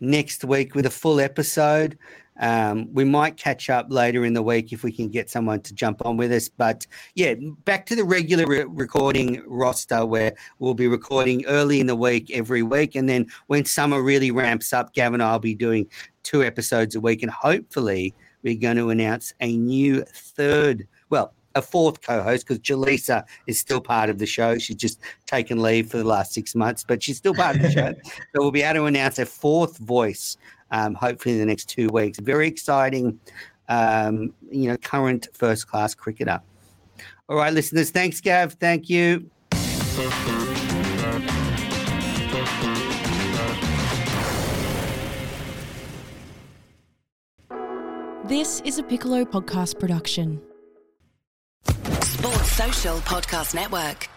[0.00, 1.96] next week with a full episode.
[2.40, 5.74] Um, we might catch up later in the week if we can get someone to
[5.74, 6.48] jump on with us.
[6.48, 11.86] But yeah, back to the regular re- recording roster where we'll be recording early in
[11.86, 12.94] the week every week.
[12.94, 15.86] And then when summer really ramps up, Gavin and I will be doing
[16.22, 17.22] two episodes a week.
[17.22, 23.24] And hopefully, we're going to announce a new third, well, a fourth co-host because Jaleesa
[23.46, 24.58] is still part of the show.
[24.58, 27.70] She's just taken leave for the last six months, but she's still part of the
[27.70, 27.94] show.
[28.04, 30.36] so we'll be able to announce a fourth voice,
[30.72, 32.18] um, hopefully in the next two weeks.
[32.18, 33.20] Very exciting,
[33.68, 36.40] um, you know, current first-class cricketer.
[37.28, 37.90] All right, listeners.
[37.90, 38.54] Thanks, Gav.
[38.54, 39.30] Thank you.
[48.24, 50.40] This is a Piccolo podcast production.
[51.66, 54.08] Sports Social Podcast Network.